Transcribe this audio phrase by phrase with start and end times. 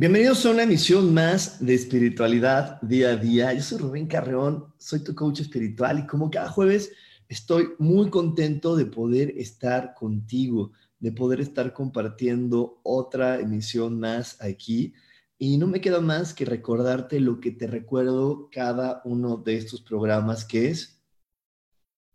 [0.00, 3.52] Bienvenidos a una emisión más de espiritualidad día a día.
[3.52, 6.92] Yo soy Rubén Carreón, soy tu coach espiritual y como cada jueves
[7.28, 14.94] estoy muy contento de poder estar contigo, de poder estar compartiendo otra emisión más aquí.
[15.36, 19.80] Y no me queda más que recordarte lo que te recuerdo cada uno de estos
[19.80, 21.02] programas, que es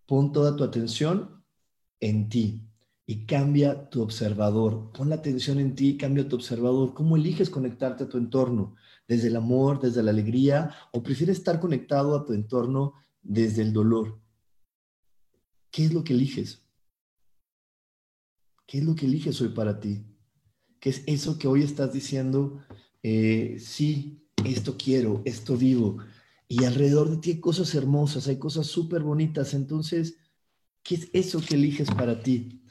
[0.05, 1.43] pon toda tu atención
[1.99, 2.61] en ti
[3.05, 4.91] y cambia tu observador.
[4.93, 6.93] Pon la atención en ti, cambia tu observador.
[6.93, 8.75] ¿Cómo eliges conectarte a tu entorno?
[9.07, 10.73] ¿Desde el amor, desde la alegría?
[10.91, 14.19] ¿O prefieres estar conectado a tu entorno desde el dolor?
[15.69, 16.63] ¿Qué es lo que eliges?
[18.65, 20.05] ¿Qué es lo que eliges hoy para ti?
[20.79, 22.61] ¿Qué es eso que hoy estás diciendo?
[23.01, 25.97] Eh, sí, esto quiero, esto vivo.
[26.47, 29.53] Y alrededor de ti hay cosas hermosas, hay cosas súper bonitas.
[29.53, 30.17] Entonces,
[30.83, 32.61] ¿qué es eso que eliges para ti?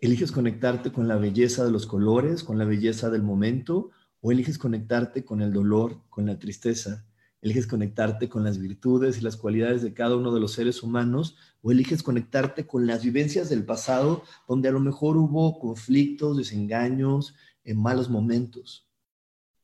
[0.00, 3.90] ¿Eliges conectarte con la belleza de los colores, con la belleza del momento?
[4.20, 7.04] ¿O eliges conectarte con el dolor, con la tristeza?
[7.42, 11.36] ¿Eliges conectarte con las virtudes y las cualidades de cada uno de los seres humanos?
[11.62, 17.34] ¿O eliges conectarte con las vivencias del pasado, donde a lo mejor hubo conflictos, desengaños,
[17.64, 18.88] en malos momentos?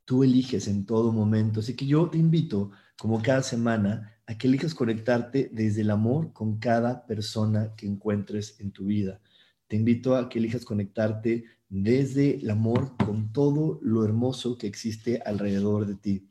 [0.05, 1.61] Tú eliges en todo momento.
[1.61, 6.33] Así que yo te invito, como cada semana, a que elijas conectarte desde el amor
[6.33, 9.21] con cada persona que encuentres en tu vida
[9.69, 15.21] te invito a que elijas conectarte desde el amor con todo lo hermoso que existe
[15.25, 16.29] alrededor de ti.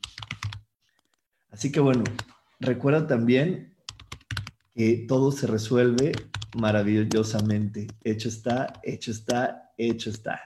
[1.50, 2.04] Así que bueno,
[2.60, 3.76] recuerda también
[4.74, 6.14] que todo se resuelve
[6.56, 7.88] maravillosamente.
[8.04, 10.42] Hecho está, hecho está, hecho está.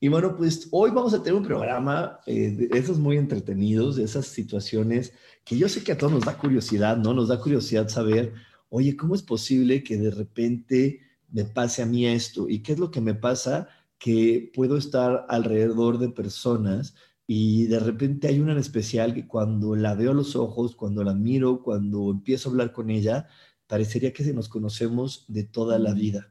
[0.00, 4.04] Y bueno, pues hoy vamos a tener un programa eh, de esos muy entretenidos, de
[4.04, 5.12] esas situaciones
[5.44, 7.14] que yo sé que a todos nos da curiosidad, ¿no?
[7.14, 8.32] Nos da curiosidad saber,
[8.68, 11.00] oye, ¿cómo es posible que de repente
[11.32, 12.48] me pase a mí esto.
[12.48, 13.68] ¿Y qué es lo que me pasa?
[13.98, 16.94] Que puedo estar alrededor de personas
[17.26, 21.02] y de repente hay una en especial que cuando la veo a los ojos, cuando
[21.02, 23.28] la miro, cuando empiezo a hablar con ella,
[23.66, 26.28] parecería que nos conocemos de toda la vida.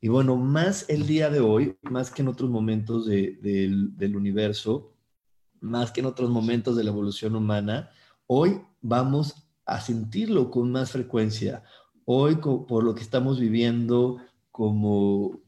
[0.00, 4.92] Y bueno, más el día de hoy, más que en otros momentos del, del universo,
[5.60, 7.90] más que en otros momentos de la evolución humana,
[8.26, 11.62] hoy vamos a sentirlo con más frecuencia.
[12.10, 14.16] Hoy, por lo que estamos viviendo
[14.50, 15.42] como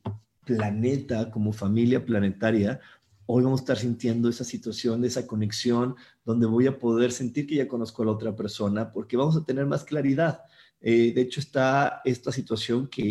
[0.44, 2.81] planeta, como familia planetaria,
[3.25, 7.54] hoy vamos a estar sintiendo esa situación, esa conexión, donde voy a poder sentir que
[7.54, 10.43] ya conozco a la otra persona, porque vamos a tener más claridad.
[10.82, 13.10] Eh, de hecho, está esta situación que,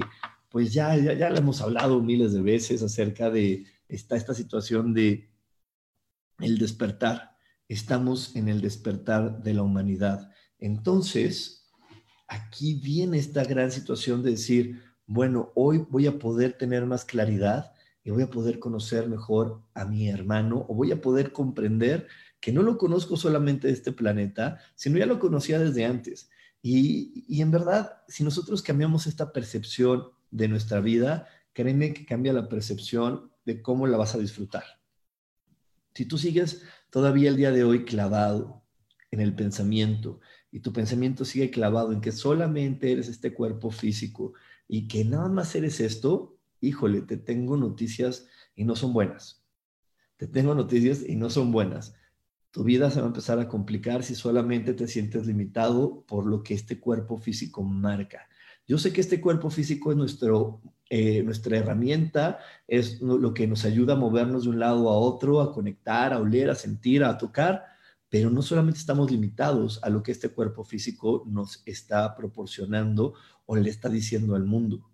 [0.50, 5.28] pues ya, ya, ya la hemos hablado miles de veces acerca de, esta situación de
[6.38, 7.36] el despertar.
[7.68, 10.30] Estamos en el despertar de la humanidad.
[10.60, 11.59] Entonces,
[12.30, 17.74] aquí viene esta gran situación de decir, bueno, hoy voy a poder tener más claridad
[18.04, 22.08] y voy a poder conocer mejor a mi hermano o voy a poder comprender
[22.40, 26.30] que no lo conozco solamente de este planeta, sino ya lo conocía desde antes.
[26.62, 32.32] Y, y en verdad, si nosotros cambiamos esta percepción de nuestra vida, créeme que cambia
[32.32, 34.64] la percepción de cómo la vas a disfrutar.
[35.96, 36.62] Si tú sigues
[36.92, 38.64] todavía el día de hoy clavado
[39.12, 40.20] en el pensamiento
[40.52, 44.34] y tu pensamiento sigue clavado en que solamente eres este cuerpo físico
[44.68, 49.44] y que nada más eres esto, híjole, te tengo noticias y no son buenas.
[50.18, 51.96] Te tengo noticias y no son buenas.
[52.52, 56.44] Tu vida se va a empezar a complicar si solamente te sientes limitado por lo
[56.44, 58.28] que este cuerpo físico marca.
[58.68, 63.66] Yo sé que este cuerpo físico es nuestro, eh, nuestra herramienta, es lo que nos
[63.66, 67.18] ayuda a movernos de un lado a otro, a conectar, a oler, a sentir, a
[67.18, 67.66] tocar,
[68.10, 73.14] pero no solamente estamos limitados a lo que este cuerpo físico nos está proporcionando
[73.46, 74.90] o le está diciendo al mundo.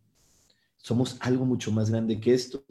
[0.78, 2.64] Somos algo mucho más grande que esto.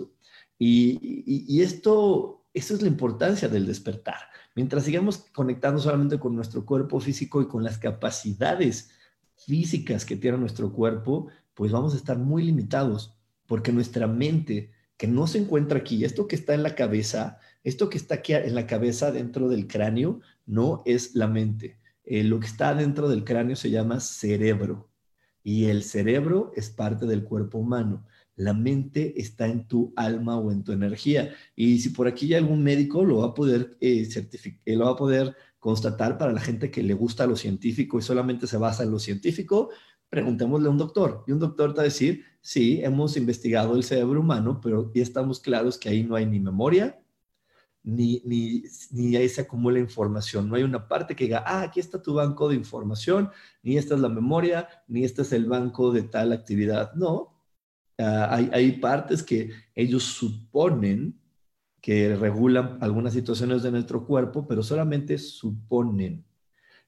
[0.59, 4.19] Y, esto Esa es la importancia del despertar.
[4.55, 8.91] Mientras sigamos conectando solamente con nuestro cuerpo físico y con las capacidades
[9.35, 13.17] físicas que tiene nuestro cuerpo, pues vamos a estar muy limitados,
[13.47, 17.89] porque nuestra mente, que no se encuentra aquí, esto que está en la cabeza, esto
[17.91, 21.79] que está aquí en la cabeza dentro del cráneo, no es la mente.
[22.05, 24.91] Eh, lo que está dentro del cráneo se llama cerebro
[25.43, 28.05] y el cerebro es parte del cuerpo humano.
[28.37, 31.35] La mente está en tu alma o en tu energía.
[31.55, 34.09] Y si por aquí hay algún médico, lo va a poder eh,
[34.65, 38.03] eh, lo va a poder constatar para la gente que le gusta lo científico y
[38.03, 39.71] solamente se basa en lo científico,
[40.11, 41.25] preguntémosle a un doctor.
[41.27, 45.03] Y un doctor te va a decir, sí, hemos investigado el cerebro humano, pero ya
[45.03, 47.01] estamos claros que ahí no hay ni memoria,
[47.85, 50.49] ni, ni, ni ahí se acumula información.
[50.49, 53.31] No hay una parte que diga, ah, aquí está tu banco de información,
[53.63, 56.93] ni esta es la memoria, ni este es el banco de tal actividad.
[56.95, 57.35] No,
[57.99, 61.21] Ah, hay, partes que ellos suponen
[61.81, 66.25] que regulan algunas situaciones de nuestro cuerpo, pero solamente suponen.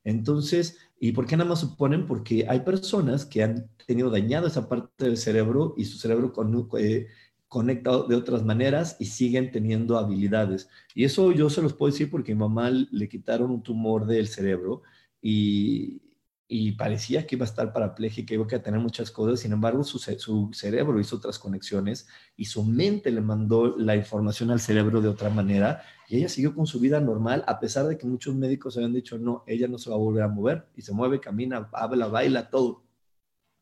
[0.05, 2.07] Entonces, ¿y por qué nada más suponen?
[2.07, 6.69] Porque hay personas que han tenido dañado esa parte del cerebro y su cerebro con,
[6.79, 7.09] eh,
[7.49, 10.69] conecta de otras maneras y siguen teniendo habilidades.
[10.95, 14.29] Y eso yo se los puedo decir porque mi mamá le quitaron un tumor del
[14.29, 14.83] cerebro
[15.23, 16.03] y,
[16.49, 19.99] y parecía que iba a estar parapléjica, iba a tener muchas cosas, sin embargo su,
[19.99, 22.07] su, cerebro hizo otras conexiones
[22.37, 26.55] y su mente le mandó la información al cerebro de otra manera y ella siguió
[26.55, 29.79] con su vida normal a pesar de que muchos médicos habían dicho no, ella no
[29.79, 32.85] se va a volver a mover y se mueve, camina, habla, baila, todo.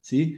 [0.00, 0.36] ¿Sí?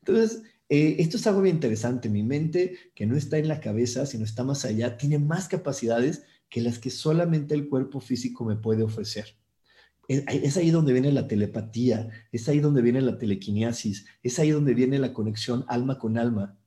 [0.00, 2.08] Entonces, eh, esto es algo bien interesante.
[2.08, 6.24] Mi mente, que no está en la cabeza, sino está más allá, tiene más capacidades
[6.48, 9.36] que las que solamente el cuerpo físico me puede ofrecer.
[10.08, 14.72] Es ahí donde viene la telepatía, es ahí donde viene la telequinesis, es ahí donde
[14.72, 16.58] viene la conexión alma con alma.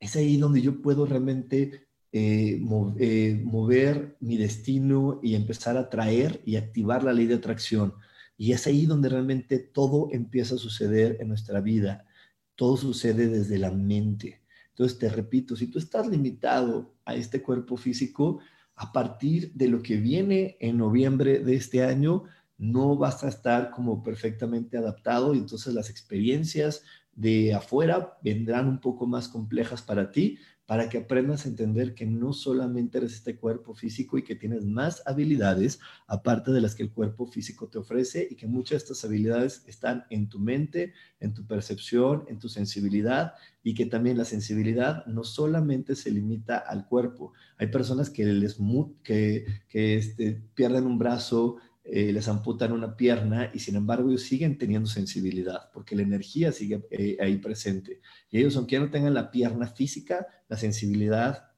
[0.00, 2.60] Es ahí donde yo puedo realmente eh,
[2.98, 7.94] eh, mover mi destino y empezar a atraer y activar la ley de atracción.
[8.36, 12.08] Y es ahí donde realmente todo empieza a suceder en nuestra vida.
[12.56, 14.42] Todo sucede desde la mente.
[14.70, 18.40] Entonces, te repito, si tú estás limitado a este cuerpo físico,
[18.76, 22.24] a partir de lo que viene en noviembre de este año,
[22.58, 28.80] no vas a estar como perfectamente adaptado y entonces las experiencias de afuera vendrán un
[28.80, 33.36] poco más complejas para ti, para que aprendas a entender que no solamente eres este
[33.36, 37.78] cuerpo físico y que tienes más habilidades aparte de las que el cuerpo físico te
[37.78, 42.38] ofrece y que muchas de estas habilidades están en tu mente, en tu percepción, en
[42.38, 47.32] tu sensibilidad y que también la sensibilidad no solamente se limita al cuerpo.
[47.58, 48.58] Hay personas que les
[49.02, 54.22] que, que este, pierden un brazo, eh, les amputan una pierna y sin embargo ellos
[54.22, 58.00] siguen teniendo sensibilidad porque la energía sigue eh, ahí presente.
[58.30, 61.50] Y ellos, aunque no tengan la pierna física, la sensibilidad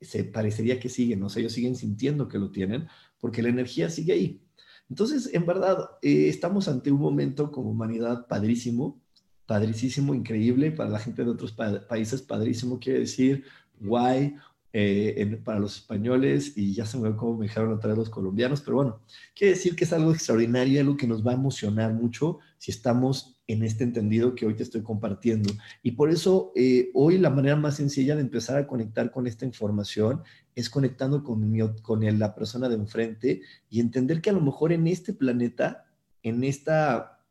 [0.00, 2.88] se parecería que siguen, o sea, ellos siguen sintiendo que lo tienen
[3.20, 4.42] porque la energía sigue ahí.
[4.88, 9.00] Entonces, en verdad, eh, estamos ante un momento como humanidad padrísimo,
[9.46, 13.44] padrísimo, increíble, para la gente de otros países, padrísimo quiere decir
[13.78, 14.34] guay
[14.72, 18.60] eh, para los españoles y ya se me ve cómo me dejaron vez los colombianos,
[18.60, 19.00] pero bueno,
[19.34, 23.40] quiere decir que es algo extraordinario, algo que nos va a emocionar mucho si estamos
[23.48, 25.52] en este entendido que hoy te estoy compartiendo.
[25.82, 29.44] Y por eso eh, hoy la manera más sencilla de empezar a conectar con esta
[29.44, 30.22] información
[30.54, 31.52] es conectando con,
[31.82, 35.86] con la persona de enfrente y entender que a lo mejor en este planeta,
[36.22, 37.24] en esta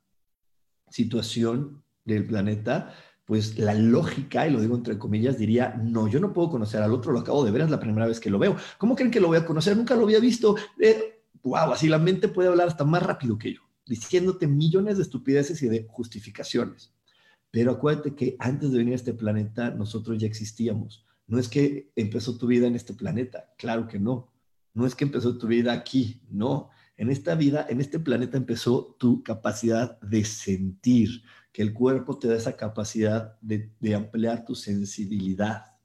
[0.89, 2.93] situación del planeta,
[3.29, 6.91] pues la lógica, y lo digo entre comillas, diría, no, yo no puedo conocer al
[6.91, 8.55] otro, lo acabo de ver, es la primera vez que lo veo.
[8.79, 9.77] ¿Cómo creen que lo voy a conocer?
[9.77, 10.55] Nunca lo había visto.
[10.79, 15.03] Eh, wow, así la mente puede hablar hasta más rápido que yo, diciéndote millones de
[15.03, 16.91] estupideces y de justificaciones.
[17.51, 21.05] Pero acuérdate que antes de venir a este planeta, nosotros ya existíamos.
[21.27, 24.33] No es que empezó tu vida en este planeta, claro que no.
[24.74, 26.71] No es que empezó tu vida aquí, no.
[26.98, 31.21] En esta vida, en este planeta empezó tu capacidad de sentir,
[31.51, 35.77] que el cuerpo te da esa capacidad de, ampliar tu sensibilidad,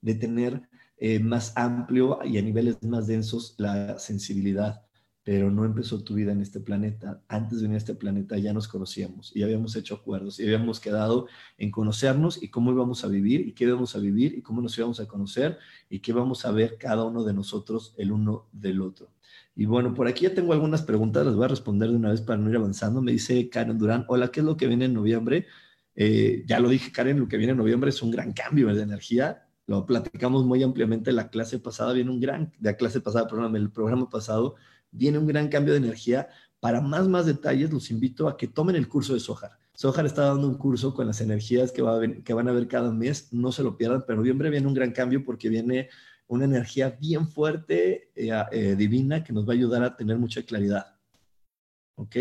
[0.00, 4.85] de tener eh, más amplio y a niveles más densos la sensibilidad.
[5.26, 7.20] Pero no empezó tu vida en este planeta.
[7.26, 10.78] Antes de venir a este planeta ya nos conocíamos y habíamos hecho acuerdos y habíamos
[10.78, 11.26] quedado
[11.58, 14.78] en conocernos y cómo íbamos a vivir y qué íbamos a vivir y cómo nos
[14.78, 15.58] íbamos a conocer
[15.90, 19.10] y qué vamos a ver cada uno de nosotros el uno del otro.
[19.56, 22.20] Y bueno, por aquí ya tengo algunas preguntas, las voy a responder de una vez
[22.20, 23.02] para no ir avanzando.
[23.02, 25.46] Me dice Karen Durán, hola, ¿qué es lo que viene en noviembre?
[25.96, 28.82] Eh, ya lo dije, Karen, lo que viene en noviembre es un gran cambio de
[28.82, 29.48] energía.
[29.66, 33.26] Lo platicamos muy ampliamente en la clase pasada, viene un gran, de la clase pasada,
[33.26, 34.54] perdón, el programa pasado,
[34.96, 36.28] viene un gran cambio de energía.
[36.60, 39.58] Para más, más detalles, los invito a que tomen el curso de Sohar.
[39.74, 42.90] Sohar está dando un curso con las energías que, va que van a ver cada
[42.90, 45.90] mes, no se lo pierdan, pero en noviembre viene un gran cambio porque viene
[46.28, 50.42] una energía bien fuerte, eh, eh, divina, que nos va a ayudar a tener mucha
[50.42, 50.96] claridad.
[51.96, 52.16] ¿Ok?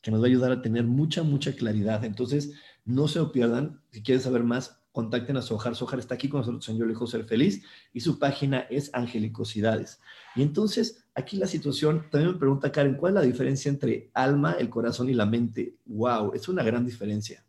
[0.00, 2.04] Que nos va a ayudar a tener mucha, mucha claridad.
[2.04, 2.52] Entonces,
[2.84, 3.82] no se lo pierdan.
[3.90, 5.76] Si quieren saber más, contacten a Sojar.
[5.76, 7.62] Sojar está aquí con nosotros en Yo Ser Feliz
[7.92, 10.00] y su página es Angelicosidades.
[10.34, 14.56] Y entonces, aquí la situación, también me pregunta Karen, ¿cuál es la diferencia entre alma,
[14.58, 15.76] el corazón y la mente?
[15.86, 16.32] ¡Wow!
[16.34, 17.44] Es una gran diferencia.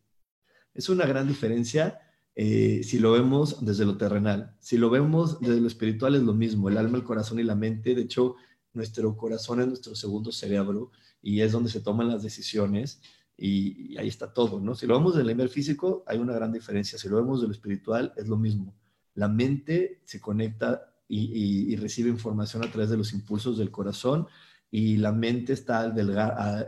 [0.76, 2.00] Es una gran diferencia
[2.36, 4.56] eh, si lo vemos desde lo terrenal.
[4.60, 7.56] Si lo vemos desde lo espiritual es lo mismo, el alma, el corazón y la
[7.56, 7.96] mente.
[7.96, 8.36] De hecho,
[8.74, 13.02] nuestro corazón es nuestro segundo cerebro y es donde se toman las decisiones
[13.42, 14.76] y, ahí está todo, ¿no?
[14.76, 16.98] Si lo vemos del nivel físico, hay una gran diferencia.
[16.98, 18.76] Si lo vemos de lo espiritual, es lo mismo.
[19.16, 24.28] La mente se conecta y, recibe información a través de los impulsos del corazón
[24.70, 25.94] y la mente está,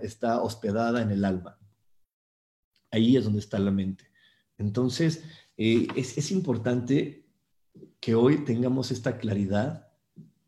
[0.01, 1.59] está hospedada en el alma.
[2.89, 4.05] Ahí es donde está la mente.
[4.57, 5.23] Entonces,
[5.57, 7.27] eh, es, importante
[7.99, 9.89] que hoy tengamos esta claridad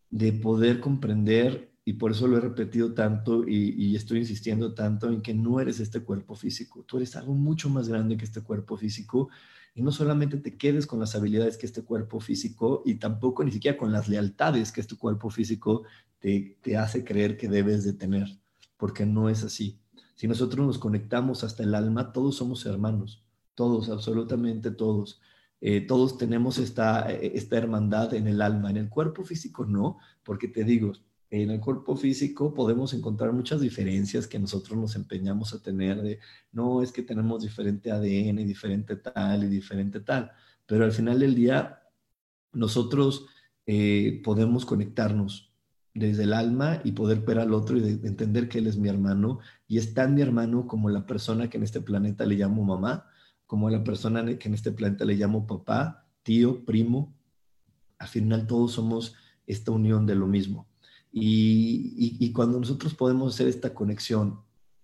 [0.09, 5.21] de poder comprender, y por eso lo he repetido tanto y, estoy insistiendo tanto en
[5.21, 8.77] que no eres este cuerpo físico, tú eres algo mucho más grande que este cuerpo
[8.77, 9.29] físico
[9.75, 13.51] y no solamente te quedes con las habilidades que este cuerpo físico y tampoco ni
[13.51, 15.83] siquiera con las lealtades que este cuerpo físico
[16.19, 18.27] te, te hace creer que debes de tener,
[18.77, 19.79] porque no es así.
[20.15, 23.23] Si nosotros nos conectamos hasta el alma, todos somos hermanos
[23.55, 25.21] todos, absolutamente todos.
[25.61, 29.97] Eh, todos tenemos esta, eh, esta hermandad en el alma, en el cuerpo físico no,
[30.23, 30.93] porque te digo,
[31.41, 36.19] en el cuerpo físico podemos encontrar muchas diferencias que nosotros nos empeñamos a tener
[36.51, 40.31] no, es que tenemos diferente ADN, diferente tal y diferente tal,
[40.67, 41.81] pero al final del día
[42.51, 43.25] nosotros
[43.65, 45.51] eh, podemos conectarnos
[45.95, 49.39] desde el alma y poder ver al otro y entender que él es mi hermano
[49.67, 53.07] y es tan mi hermano como la persona que en este planeta le llamo mamá
[53.53, 57.13] como la persona que en este planeta le llamo papá, tío, primo.
[57.99, 60.67] Al final todos somos esta unión de lo mismo.
[61.15, 64.39] Y, cuando nosotros podemos hacer esta conexión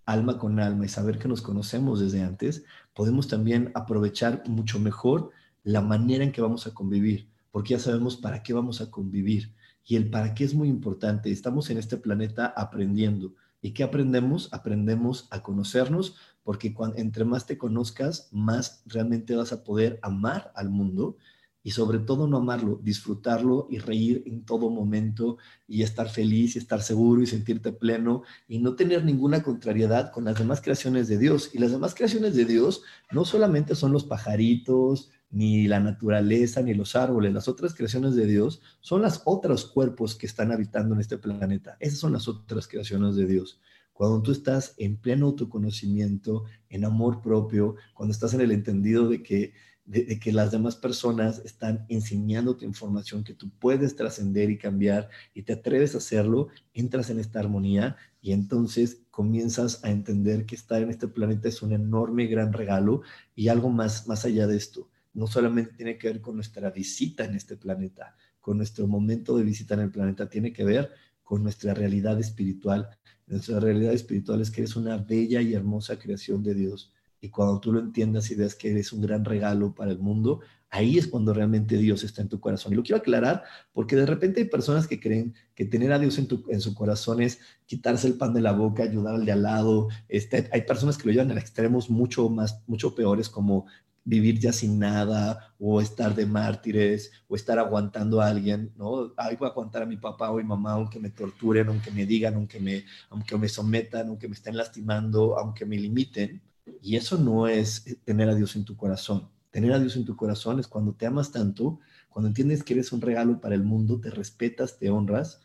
[0.05, 5.31] alma con alma y saber que nos conocemos desde antes, podemos también aprovechar mucho mejor
[5.63, 9.53] la manera en que vamos a convivir, porque ya sabemos para qué vamos a convivir.
[9.83, 11.31] Y el para qué es muy importante.
[11.31, 13.33] Estamos en este planeta aprendiendo.
[13.59, 14.53] ¿Y qué aprendemos?
[14.53, 20.69] Aprendemos a conocernos, porque entre más te conozcas, más realmente vas a poder amar al
[20.69, 21.17] mundo
[21.63, 25.38] y sobre todo no amarlo, disfrutarlo y reír en todo momento
[25.68, 30.25] y estar feliz y estar seguro y sentirte pleno y no tener ninguna contrariedad con
[30.25, 31.51] las demás creaciones de Dios.
[31.54, 36.74] Y las demás creaciones de Dios no solamente son los pajaritos, ni la naturaleza, ni
[36.74, 41.01] los árboles, las otras creaciones de Dios son los otros cuerpos que están habitando en
[41.01, 41.78] este planeta.
[41.80, 43.60] Esas son las otras creaciones de Dios.
[43.94, 49.22] Cuando tú estás en pleno autoconocimiento, en amor propio, cuando estás en el entendido de
[49.22, 49.54] que,
[49.89, 55.41] de, que las demás personas están enseñándote información que tú puedes trascender y cambiar y
[55.41, 60.81] te atreves a hacerlo, entras en esta armonía y entonces comienzas a entender que estar
[60.81, 63.01] en este planeta es un enorme gran regalo
[63.36, 64.89] y algo más, más allá de esto.
[65.13, 69.43] No solamente tiene que ver con nuestra visita en este planeta, con nuestro momento de
[69.43, 70.91] visita en el planeta, tiene que ver
[71.24, 72.89] con nuestra realidad espiritual
[73.29, 76.91] nuestra realidad espiritual es que eres una bella y hermosa creación de Dios.
[77.21, 80.39] Y cuando tú lo entiendas y veas que eres un gran regalo para el mundo,
[80.69, 82.73] ahí es cuando realmente Dios está en tu corazón.
[82.73, 86.17] Y lo quiero aclarar porque de repente hay personas que creen que tener a Dios
[86.17, 89.31] en, tu, en su corazón es quitarse el pan de la boca, ayudar al de
[89.31, 89.89] al lado.
[90.07, 93.65] Este, hay personas que lo llevan a extremos mucho más, mucho peores como
[94.09, 99.13] vivir ya sin nada o estar de mártires o estar aguantando a alguien, ¿no?
[99.17, 102.05] Ay, voy a aguantar a mi papá o mi mamá aunque me torturen, aunque me
[102.05, 106.41] digan, aunque me, aunque me sometan, aunque me estén lastimando, aunque me limiten.
[106.81, 109.29] Y eso no es tener a Dios en tu corazón.
[109.51, 112.91] Tener a Dios en tu corazón es cuando te amas tanto, cuando entiendes que eres
[112.91, 115.41] un regalo para el mundo, te respetas, te honras,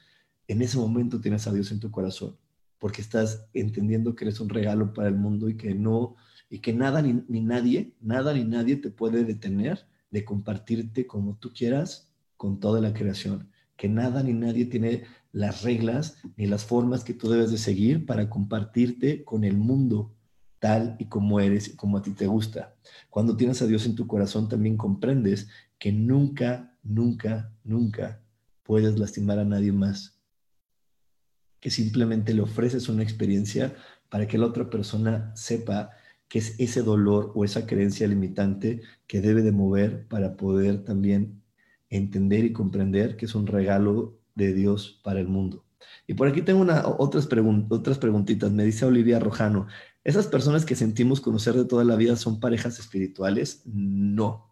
[0.47, 2.37] en ese momento tienes a Dios en tu corazón,
[2.79, 6.17] porque estás entendiendo que eres un regalo para el mundo y que no
[6.51, 11.53] y que nada ni, nadie, nada ni nadie te puede detener de compartirte como tú
[11.53, 17.03] quieras con toda la creación, que nada ni nadie tiene las reglas ni las formas
[17.03, 20.14] que tú debes de seguir para compartirte con el mundo
[20.65, 22.75] tal y como eres y como a ti te gusta.
[23.11, 25.47] Cuando tienes a Dios en tu corazón también comprendes
[25.79, 28.23] que nunca, nunca, nunca
[28.63, 30.19] puedes lastimar a nadie más.
[31.61, 33.75] Que simplemente le ofreces una experiencia
[34.09, 35.91] para que la otra persona sepa
[36.29, 41.43] que es ese dolor o esa creencia limitante que debe de mover para poder también
[41.91, 45.67] entender y comprender que es un regalo de Dios para el mundo.
[46.07, 47.29] Y por aquí tengo una, otras,
[47.69, 48.51] otras preguntitas.
[48.51, 49.67] Me dice Olivia Rojano,
[50.05, 53.63] ¿esas personas que sentimos conocer de toda la vida son parejas espirituales?
[53.67, 54.51] No.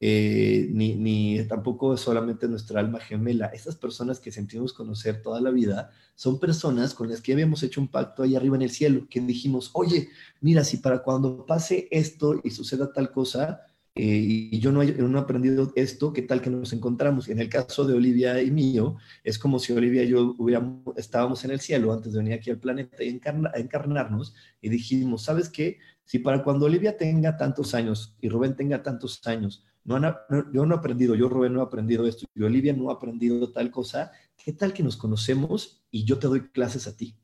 [0.00, 3.46] eh, ni, ni tampoco solamente nuestra alma gemela.
[3.46, 7.80] Estas personas que sentimos conocer toda la vida son personas con las que habíamos hecho
[7.80, 10.08] un pacto ahí arriba en el cielo, que dijimos, oye,
[10.40, 13.62] mira, si para cuando pase esto y suceda tal cosa,
[13.96, 17.28] y yo no, he, aprendido esto, ¿qué tal que nos encontramos?
[17.28, 21.44] En el caso de Olivia y mío, es como si Olivia y yo hubiéramos, estábamos
[21.44, 25.48] en el cielo antes de venir aquí al planeta y encarna, encarnarnos y dijimos, ¿sabes
[25.48, 25.78] qué?
[26.04, 30.16] Si para cuando Olivia tenga tantos años y Rubén tenga tantos años, no, no
[30.52, 33.52] yo no he aprendido, yo Rubén no he aprendido esto y Olivia no ha aprendido
[33.52, 37.16] tal cosa, ¿qué tal que nos conocemos y yo te doy clases a ti?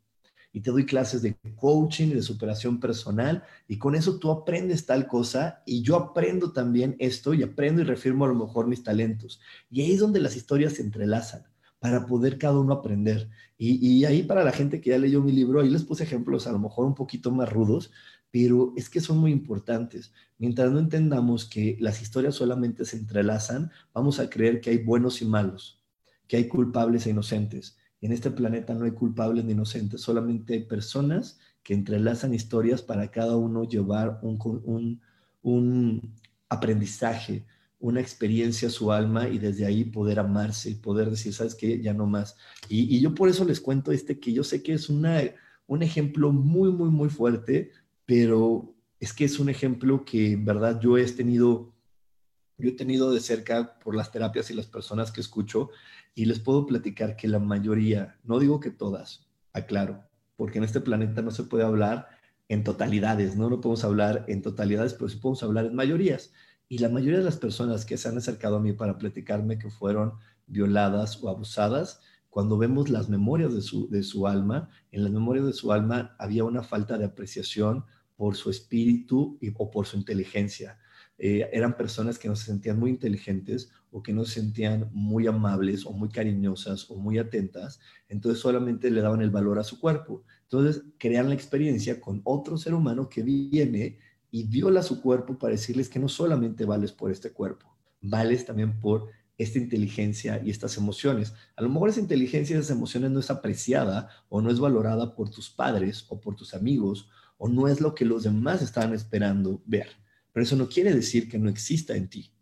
[0.53, 4.85] Y te doy clases de coaching y de superación personal y con eso tú aprendes
[4.87, 8.83] tal cosa y yo aprendo también esto y aprendo y refirmo a lo mejor mis
[8.83, 9.41] talentos.
[9.71, 11.45] Y ahí es donde las historias se entrelazan
[11.79, 13.29] para poder cada uno aprender.
[13.57, 16.53] Y, ahí para la gente que ya leyó mi libro, ahí les puse ejemplos a
[16.53, 17.91] lo mejor un poquito más rudos,
[18.31, 20.13] pero es que son muy importantes.
[20.39, 25.21] Mientras no entendamos que las historias solamente se entrelazan, vamos a creer que hay buenos
[25.21, 25.83] y malos,
[26.27, 30.65] que hay culpables e inocentes, en este planeta no hay culpables ni inocentes, solamente hay
[30.65, 35.01] personas que entrelazan historias para cada uno llevar un,
[36.49, 37.45] aprendizaje,
[37.79, 41.81] una experiencia a su alma y desde ahí poder amarse y poder decir, ¿sabes qué?
[41.81, 42.37] Ya no más.
[42.69, 46.73] Y, yo por eso les cuento este que yo sé que es un ejemplo muy,
[46.73, 47.71] muy, muy fuerte,
[48.07, 51.70] pero es que es un ejemplo que en verdad yo he tenido,
[52.61, 55.71] yo he tenido de cerca por las terapias y las personas que escucho
[56.15, 60.05] y les puedo platicar que la mayoría, no digo que todas, aclaro,
[60.37, 62.09] porque en este planeta no se puede hablar
[62.49, 63.49] en totalidades, ¿no?
[63.49, 66.33] No podemos hablar en totalidades, pero sí podemos hablar en mayorías.
[66.69, 69.71] Y la mayoría de las personas que se han acercado a mí para platicarme que
[69.71, 70.15] fueron
[70.47, 75.47] violadas o abusadas, cuando vemos las memorias de su, de su alma, en las memorias
[75.47, 77.85] de su alma había una falta de apreciación
[78.17, 80.79] por su espíritu y, o por su inteligencia.
[81.23, 85.27] Eh, eran personas que no se sentían muy inteligentes o que no se sentían muy
[85.27, 89.79] amables o muy cariñosas o muy atentas, entonces solamente le daban el valor a su
[89.79, 90.25] cuerpo.
[90.45, 93.99] Entonces crean la experiencia con otro ser humano que viene
[94.31, 97.67] y viola su cuerpo para decirles que no solamente vales por este cuerpo,
[98.01, 101.35] vales también por esta inteligencia y estas emociones.
[101.55, 105.15] A lo mejor esa inteligencia y esas emociones no es apreciada o no es valorada
[105.15, 108.95] por tus padres o por tus amigos o no es lo que los demás estaban
[108.95, 109.89] esperando ver.
[110.33, 112.33] Pero eso no quiere decir que no exista en ti.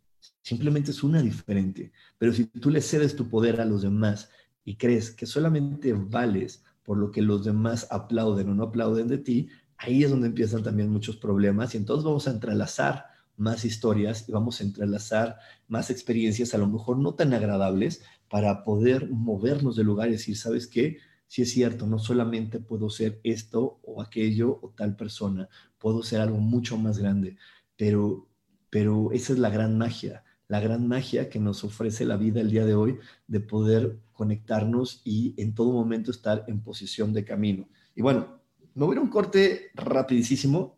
[0.42, 1.92] Simplemente es una diferente.
[2.18, 4.31] Pero si tú le cedes tu poder a los demás
[4.64, 9.18] y crees que solamente vales por lo que los demás aplauden o no aplauden de
[9.18, 13.05] ti, ahí es donde empiezan también muchos problemas y entonces vamos a entrelazar
[13.37, 18.64] más historias y vamos a entrelazar más experiencias, a lo mejor no tan agradables, para
[18.64, 20.98] poder movernos de lugar y decir, ¿sabes qué?
[21.27, 25.48] Si es cierto, no solamente puedo ser esto o aquello o tal persona,
[25.79, 27.37] puedo ser algo mucho más grande
[27.78, 28.28] pero,
[28.68, 32.50] pero esa es la gran magia, la gran magia que nos ofrece la vida el
[32.50, 37.68] día de hoy de poder conectarnos y en todo momento estar en posición de camino.
[37.94, 38.40] Y bueno,
[38.74, 40.76] me voy a un corte rapidísimo,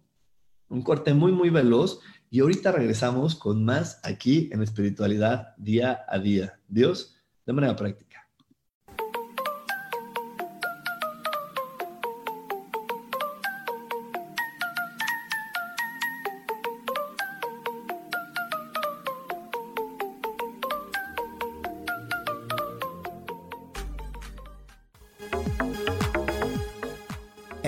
[0.69, 6.19] un corte muy, muy veloz y ahorita regresamos con más aquí en espiritualidad día a
[6.19, 6.61] día.
[6.69, 8.20] Dios, de manera práctica.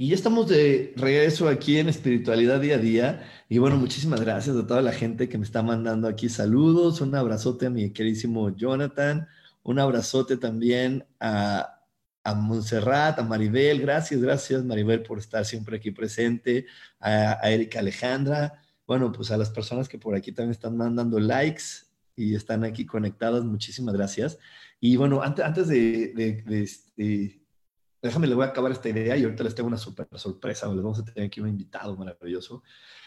[0.00, 3.28] Y ya estamos de regreso aquí en Espiritualidad Día a Día.
[3.48, 7.00] Y bueno, muchísimas gracias a toda la gente que me está mandando aquí saludos.
[7.00, 9.26] Un abrazote a mi queridísimo Jonathan.
[9.64, 11.82] Un abrazote también a,
[12.22, 13.80] a Montserrat, a Maribel.
[13.80, 16.66] Gracias, gracias Maribel por estar siempre aquí presente.
[17.00, 18.62] A, Erika Alejandra.
[18.86, 21.64] Bueno, pues a las personas que por aquí también están mandando likes
[22.14, 24.38] y están aquí conectadas, muchísimas gracias.
[24.78, 27.40] Y bueno, antes, antes de, este,
[28.02, 30.82] déjame, le voy a acabar esta idea y ahorita les tengo una super sorpresa, les
[30.82, 32.62] vamos a tener aquí un invitado maravilloso.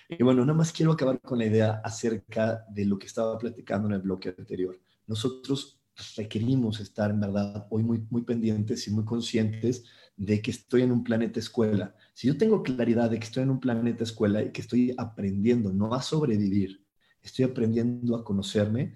[0.10, 3.88] Y bueno, nada más quiero acabar con la idea acerca de lo que estaba platicando
[3.88, 4.80] en el bloque anterior.
[5.08, 5.80] Nosotros
[6.18, 9.84] requerimos estar en verdad hoy muy, muy pendientes y muy conscientes
[10.18, 11.96] de que estoy en un planeta escuela.
[12.14, 15.72] Si yo tengo claridad de que estoy en un planeta escuela y que estoy aprendiendo
[15.72, 16.86] no a sobrevivir,
[17.22, 18.96] estoy aprendiendo a conocerme,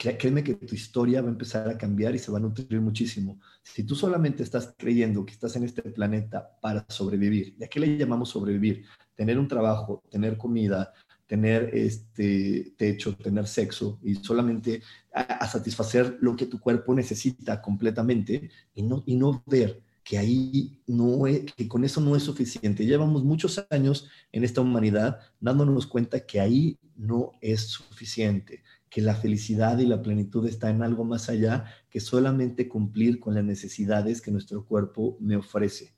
[0.00, 3.38] créeme que tu historia va a empezar a cambiar y se va a nutrir muchísimo.
[3.62, 7.80] Si tú solamente estás creyendo que estás en este planeta para sobrevivir, ¿y a qué
[7.80, 8.86] le llamamos sobrevivir?
[9.14, 10.94] Tener un trabajo, tener comida,
[11.26, 14.82] tener este techo, tener sexo y solamente
[15.12, 20.80] a, satisfacer lo que tu cuerpo necesita completamente y no, y no ver que ahí
[20.86, 22.86] no es, que con eso no es suficiente.
[22.86, 29.14] Llevamos muchos años en esta humanidad dándonos cuenta que ahí no es suficiente que la
[29.14, 34.20] felicidad y la plenitud está en algo más allá que solamente cumplir con las necesidades
[34.20, 35.94] que nuestro cuerpo me ofrece.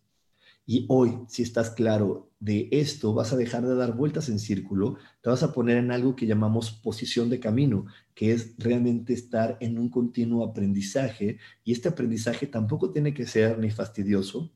[0.65, 4.97] Y hoy, si estás claro de esto, vas a dejar de dar vueltas en círculo,
[5.21, 9.57] te vas a poner en algo que llamamos posición de camino, que es realmente estar
[9.61, 11.39] en un continuo aprendizaje.
[11.65, 14.53] Y este aprendizaje tampoco tiene que ser ni fastidioso,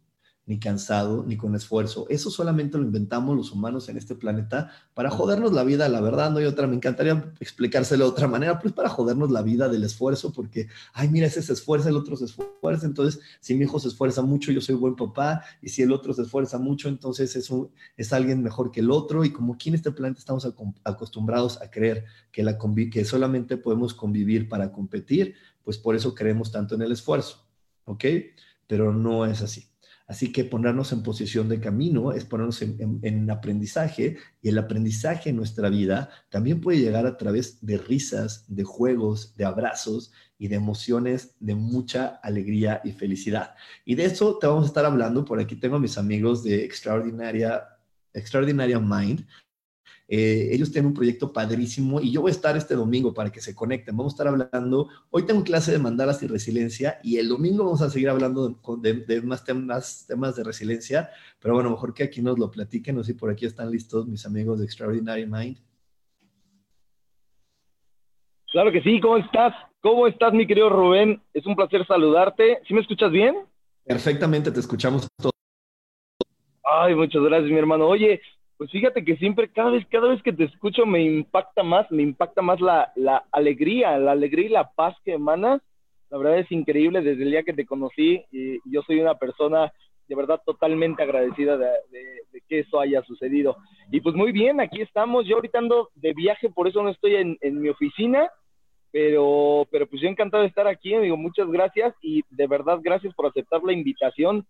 [0.46, 2.06] ni cansado, ni con esfuerzo.
[2.08, 6.30] Eso solamente lo inventamos los humanos en este planeta para jodernos la vida, la verdad,
[6.30, 6.68] no hay otra.
[6.68, 11.08] Me encantaría explicárselo de otra manera, pues para jodernos la vida del esfuerzo, porque, ay,
[11.08, 12.86] mira, ese se esfuerza, el otro se esfuerza.
[12.86, 16.14] Entonces, si mi hijo se esfuerza mucho, yo soy buen papá, y si el otro
[16.14, 17.50] se esfuerza mucho, entonces es,
[17.96, 19.24] es alguien mejor que el otro.
[19.24, 20.46] Y como aquí en este planeta estamos
[20.84, 22.56] acostumbrados a creer que, la
[22.92, 27.44] que solamente podemos convivir para competir, pues por eso creemos tanto en el esfuerzo,
[27.84, 28.04] ¿ok?
[28.68, 29.66] Pero no es así.
[30.06, 35.36] Así que ponernos en posición de camino es ponernos en, aprendizaje y el aprendizaje en
[35.36, 40.56] nuestra vida también puede llegar a través de risas, de juegos, de abrazos y de
[40.56, 43.54] emociones de mucha alegría y felicidad.
[43.84, 45.24] Y de eso te vamos a estar hablando.
[45.24, 47.64] Por aquí tengo a mis amigos de Extraordinaria,
[48.12, 49.26] Extraordinaria Mind.
[50.08, 53.40] Eh, ellos tienen un proyecto padrísimo y yo voy a estar este domingo para que
[53.40, 53.96] se conecten.
[53.96, 57.82] Vamos a estar hablando, hoy tengo clase de mandalas y resiliencia y el domingo vamos
[57.82, 62.38] a seguir hablando de, más temas, temas de resiliencia, pero bueno, mejor que aquí nos
[62.38, 65.58] lo platiquen, sé si por aquí están listos mis amigos de Extraordinary Mind.
[68.52, 69.54] Claro que sí, ¿cómo estás?
[69.80, 71.20] ¿Cómo estás, mi querido Rubén?
[71.34, 72.60] Es un placer saludarte.
[72.66, 73.36] ¿Sí me escuchas bien?
[73.84, 75.32] Perfectamente, te escuchamos todos.
[76.64, 77.86] Ay, muchas gracias, mi hermano.
[77.86, 78.20] Oye,
[78.56, 82.02] pues fíjate que siempre, cada vez, cada vez que te escucho me impacta más, me
[82.02, 85.60] impacta más la, la alegría, la alegría y la paz que emanas.
[86.08, 89.72] La verdad es increíble desde el día que te conocí y yo soy una persona
[90.08, 91.68] de verdad totalmente agradecida de,
[92.48, 93.56] que eso haya sucedido.
[93.90, 95.26] Y pues muy bien, aquí estamos.
[95.26, 98.30] Yo ahorita ando de viaje, por eso no estoy en, en mi oficina,
[98.92, 100.96] pero, pero pues yo encantado de estar aquí.
[100.96, 104.46] Digo, muchas gracias y de verdad gracias por aceptar la invitación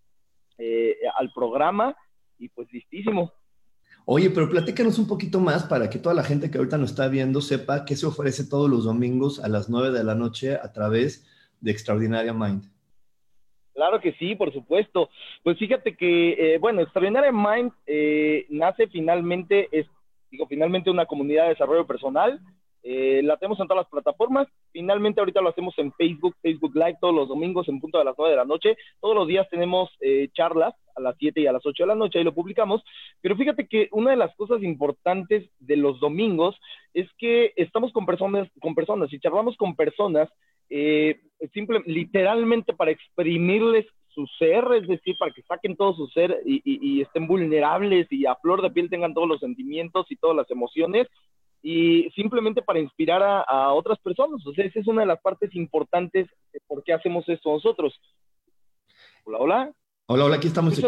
[0.59, 1.97] eh, al programa
[2.39, 3.33] y pues listísimo.
[4.09, 7.09] Oye, pero platícanos un poquito más para que toda la gente que ahorita nos está
[7.09, 10.73] viendo sepa qué se ofrece todos los domingos a las 9 de la noche a
[10.73, 11.27] través
[11.61, 12.71] de Extraordinaria Mind.
[13.75, 15.11] Claro que sí, por supuesto.
[15.43, 19.87] Pues fíjate que, eh, bueno, Extraordinaria Mind eh, nace finalmente, es,
[20.31, 22.41] digo, finalmente una comunidad de desarrollo personal
[22.89, 24.47] eh, la tenemos en todas las plataformas.
[24.71, 28.15] Finalmente ahorita lo hacemos en Facebook, Facebook Live todos los domingos en punto de las
[28.17, 28.77] 9 de la noche.
[29.01, 31.95] Todos los días tenemos eh, charlas a las 7 y a las 8 de la
[31.95, 32.83] noche, ahí lo publicamos.
[33.21, 36.57] Pero fíjate que una de las cosas importantes de los domingos
[36.95, 40.29] es que estamos con personas, con personas y charlamos con personas
[40.69, 41.21] eh,
[41.53, 47.03] simple, literalmente para exprimirles su ser, es decir, para que saquen todo su ser y,
[47.03, 51.07] estén vulnerables y a flor de piel tengan todos los sentimientos y todas las emociones
[51.63, 54.45] y simplemente para inspirar a, otras personas.
[54.47, 58.01] O sea, esa es una de las partes importantes de por qué hacemos esto nosotros.
[59.25, 59.73] Hola, hola.
[60.09, 60.81] Hola, hola, aquí estamos,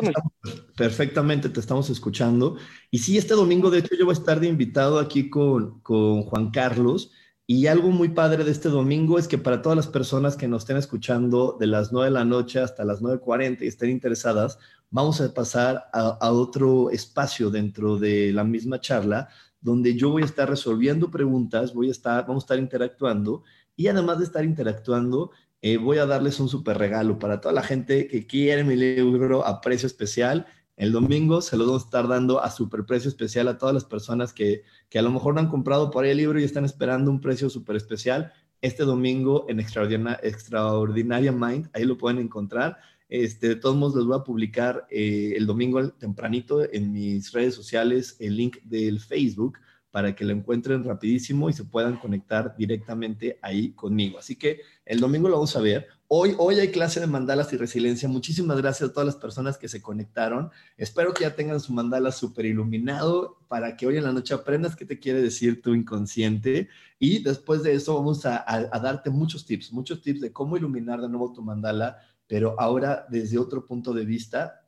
[0.76, 2.56] perfectamente, te estamos escuchando.
[2.88, 6.22] Y sí, este domingo, de hecho, yo voy a estar de invitado aquí con, con
[6.22, 7.10] Juan Carlos.
[7.44, 10.62] Y algo muy padre de este domingo es que para todas las personas que nos
[10.62, 15.20] estén escuchando de las 9 de la noche hasta las 9.40 y estén interesadas, vamos
[15.20, 20.26] a pasar a, a, otro espacio dentro de la misma charla donde yo voy a
[20.26, 23.42] estar resolviendo preguntas, voy a estar, vamos a estar interactuando
[23.74, 27.62] y además de estar interactuando, eh, voy a darles un super regalo para toda la
[27.62, 30.46] gente que quiere mi libro a precio especial.
[30.76, 33.84] El domingo se lo vamos a estar dando a super precio especial a todas las
[33.84, 36.64] personas que, que a lo mejor no han comprado por ahí el libro y están
[36.64, 38.32] esperando un precio súper especial.
[38.60, 42.78] Este domingo en Extraordinaria, Extraordinaria Mind, ahí lo pueden encontrar.
[43.08, 47.54] Este, de todos modos, les voy a publicar eh, el domingo tempranito en mis redes
[47.54, 49.58] sociales el link del Facebook
[49.90, 54.18] para que lo encuentren rapidísimo y se puedan conectar directamente ahí conmigo.
[54.18, 55.86] Así que el domingo lo vamos a ver.
[56.08, 58.08] Hoy, hoy hay clase de mandalas y resiliencia.
[58.08, 60.50] Muchísimas gracias a todas las personas que se conectaron.
[60.76, 64.76] Espero que ya tengan su mandala súper iluminado para que hoy en la noche aprendas
[64.76, 66.68] qué te quiere decir tu inconsciente.
[66.98, 71.00] Y después de eso vamos a, a darte muchos tips, muchos tips de cómo iluminar
[71.00, 74.64] de nuevo tu mandala, pero ahora desde otro punto de vista.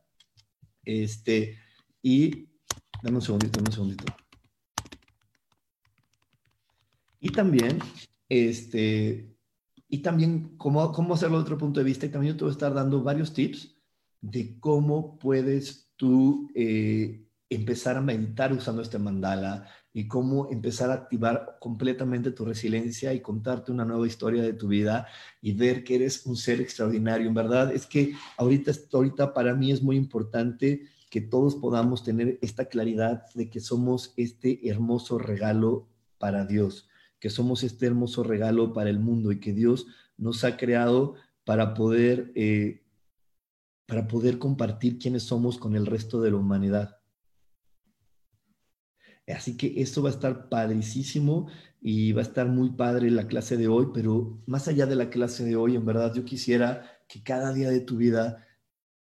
[0.84, 1.58] Este,
[2.02, 2.48] y
[3.02, 4.04] dame un segundito, dame un segundito.
[7.20, 7.78] Y también,
[8.28, 9.36] este,
[9.88, 12.06] y también cómo, cómo hacerlo de otro punto de vista.
[12.06, 13.76] Y también yo te voy a estar dando varios tips
[14.22, 20.94] de cómo puedes tú eh, empezar a meditar usando este mandala y cómo empezar a
[20.94, 25.06] activar completamente tu resiliencia y contarte una nueva historia de tu vida
[25.42, 27.26] y ver que eres un ser extraordinario.
[27.26, 32.38] En verdad, es que ahorita, ahorita para mí es muy importante que todos podamos tener
[32.40, 36.89] esta claridad de que somos este hermoso regalo para Dios
[37.20, 41.74] que somos este hermoso regalo para el mundo y que Dios nos ha creado para
[41.74, 42.82] poder, eh,
[43.86, 46.96] para poder compartir quiénes somos con el resto de la humanidad.
[49.28, 51.48] Así que esto va a estar padricísimo
[51.80, 55.10] y va a estar muy padre la clase de hoy, pero más allá de la
[55.10, 58.44] clase de hoy, en verdad yo quisiera que cada día de tu vida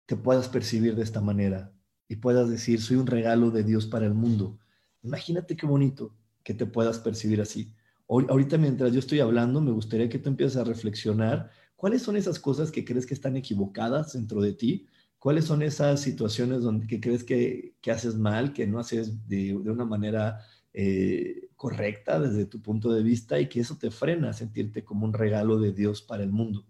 [0.06, 1.72] te puedas percibir de esta manera
[2.06, 4.58] y puedas decir, soy un regalo de Dios para el mundo.
[5.02, 7.74] Imagínate qué bonito que te puedas percibir así
[8.10, 12.40] ahorita mientras yo estoy hablando, me gustaría que tú empieces a reflexionar cuáles son esas
[12.40, 14.86] cosas que crees que están equivocadas dentro de ti,
[15.18, 19.84] cuáles son esas situaciones donde que crees que, haces mal, que no haces de, una
[19.84, 20.40] manera
[20.72, 25.06] eh, correcta desde tu punto de vista y que eso te frena a sentirte como
[25.06, 26.66] un regalo de Dios para el mundo.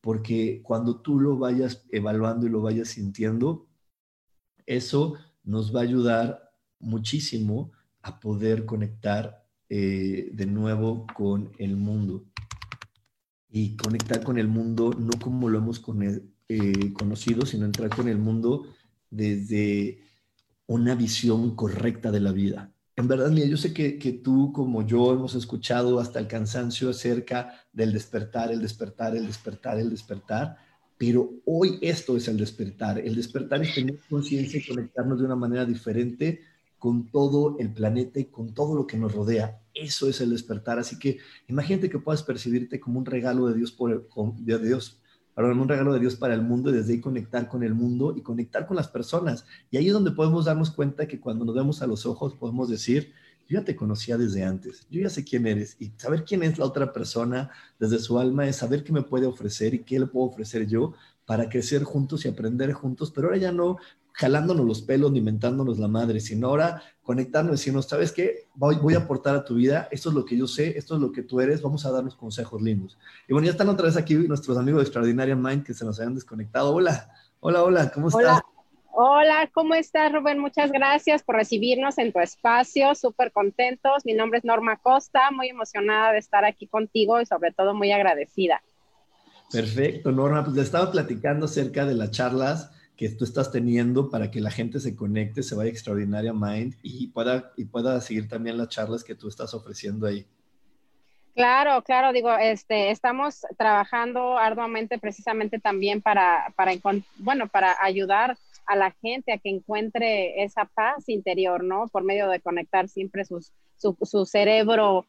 [0.00, 3.68] Porque cuando tú lo vayas evaluando y lo vayas sintiendo,
[4.66, 9.39] eso nos va a ayudar muchísimo a poder conectar
[9.72, 12.24] eh, de nuevo con el mundo
[13.48, 15.80] y conectar con el mundo no como lo hemos
[16.48, 18.66] eh, conocido, sino entrar con el mundo
[19.10, 20.00] desde
[20.66, 22.72] una visión correcta de la vida.
[22.96, 26.90] En verdad, mira, yo sé que, que, tú como yo hemos escuchado hasta el cansancio
[26.90, 30.56] acerca del despertar, el despertar, el despertar, el despertar,
[30.98, 32.98] pero hoy esto es el despertar.
[32.98, 36.40] El despertar es tener conciencia y conectarnos de una manera diferente
[36.80, 39.60] con todo el planeta y con todo lo que nos rodea.
[39.74, 40.78] Eso es el despertar.
[40.78, 44.98] Así que imagínate que puedas percibirte como un regalo de Dios, por de Dios,
[45.34, 48.14] perdón, un regalo de Dios para el mundo y desde ahí conectar con el mundo
[48.16, 49.44] y conectar con las personas.
[49.70, 52.70] Y ahí es donde podemos darnos cuenta que cuando nos vemos a los ojos podemos
[52.70, 53.12] decir,
[53.46, 56.58] yo ya te conocía desde antes, yo ya sé quién eres y saber quién es
[56.58, 60.06] la otra persona desde su alma es saber qué me puede ofrecer y qué le
[60.06, 60.94] puedo ofrecer yo
[61.30, 63.76] para crecer juntos y aprender juntos, pero ahora ya no
[64.14, 68.48] jalándonos los pelos ni mentándonos la madre, sino ahora conectarnos y decirnos, ¿sabes qué?
[68.56, 71.00] Voy, voy, a aportar a tu vida, esto es lo que yo sé, esto es
[71.00, 72.98] lo que tú eres, vamos a darnos consejos lindos.
[73.28, 76.00] Y bueno, ya están otra vez aquí nuestros amigos de Extraordinaria Mind que se nos
[76.00, 76.74] habían desconectado.
[76.74, 78.40] Hola, hola, hola, ¿cómo estás?
[78.90, 80.40] Hola, ¿cómo estás, Rubén?
[80.40, 84.04] Muchas gracias por recibirnos en tu espacio, súper contentos.
[84.04, 87.92] Mi nombre es Norma Costa, muy emocionada de estar aquí contigo y sobre todo muy
[87.92, 88.64] agradecida.
[89.50, 94.30] Perfecto, Norma, pues le estaba platicando acerca de las charlas que tú estás teniendo para
[94.30, 98.28] que la gente se conecte, se vaya a Extraordinaria Mind y pueda, y pueda seguir
[98.28, 100.26] también las charlas que tú estás ofreciendo ahí.
[101.34, 106.72] Claro, claro, digo, este, estamos trabajando arduamente precisamente también para, para,
[107.16, 108.36] bueno, para ayudar
[108.66, 111.88] a la gente a que encuentre esa paz interior, ¿no?
[111.88, 115.06] Por medio de conectar siempre sus, su, su cerebro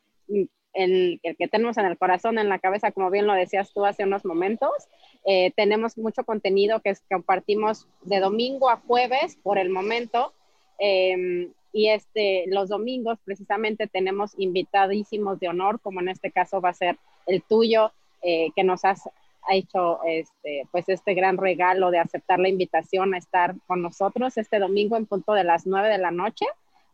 [0.73, 4.03] el, que tenemos en el corazón, en la cabeza, como bien lo decías tú hace
[4.03, 4.71] unos momentos.
[5.25, 10.33] Eh, tenemos mucho contenido que compartimos de domingo a jueves por el momento.
[10.79, 16.69] Em, y este, los domingos precisamente tenemos invitadísimos de honor, como en este caso va
[16.69, 19.03] a ser el tuyo, eh, que nos has
[19.49, 24.37] ha hecho este, pues este gran regalo de aceptar la invitación a estar con nosotros
[24.37, 26.45] este domingo en punto de las 9 de la noche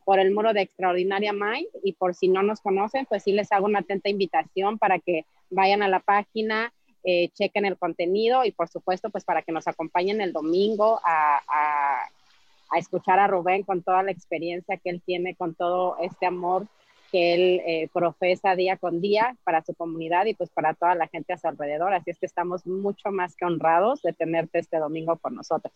[0.07, 3.51] por el muro de Extraordinaria Mind y por si no nos conocen, pues sí les
[3.51, 6.71] hago una atenta invitación para que vayan a la página,
[7.03, 11.41] eh, chequen el contenido y por supuesto pues para que nos acompañen el domingo a,
[11.49, 16.67] a, escuchar a Rubén con toda la experiencia que él tiene, con todo este amor
[17.11, 21.09] que él eh, profesa día con día para su comunidad y pues para toda la
[21.09, 21.93] gente a su alrededor.
[21.93, 25.73] Así es que estamos mucho más que honrados de tenerte este domingo con nosotros.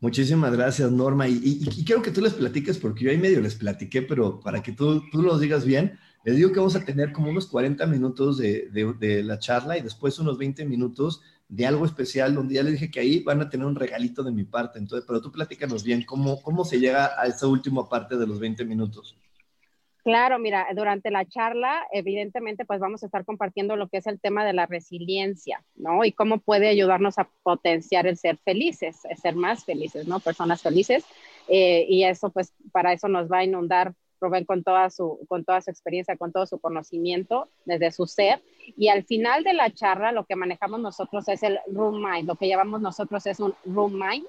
[0.00, 1.28] Muchísimas gracias, Norma.
[1.28, 4.62] Y, y, quiero que tú les platiques, porque yo ahí medio les platiqué, pero para
[4.62, 7.86] que tú, tú los digas bien, les digo que vamos a tener como unos 40
[7.86, 12.62] minutos de, de, la charla y después unos 20 minutos de algo especial, donde ya
[12.62, 14.78] les dije que ahí van a tener un regalito de mi parte.
[14.78, 18.40] Entonces, pero tú platícanos bien cómo, cómo se llega a esa última parte de los
[18.40, 19.18] 20 minutos.
[20.02, 24.18] Claro, mira, durante la charla, evidentemente, pues vamos a estar compartiendo lo que es el
[24.18, 26.04] tema de la resiliencia, ¿no?
[26.04, 30.20] Y cómo puede ayudarnos a potenciar el ser felices, el ser más felices, ¿no?
[30.20, 31.04] Personas felices.
[31.48, 35.44] Eh, y eso, pues, para eso nos va a inundar Rubén con toda, su, con
[35.44, 38.42] toda su experiencia, con todo su conocimiento desde su ser.
[38.76, 42.36] Y al final de la charla, lo que manejamos nosotros es el room mind, lo
[42.36, 44.26] que llamamos nosotros es un room mind.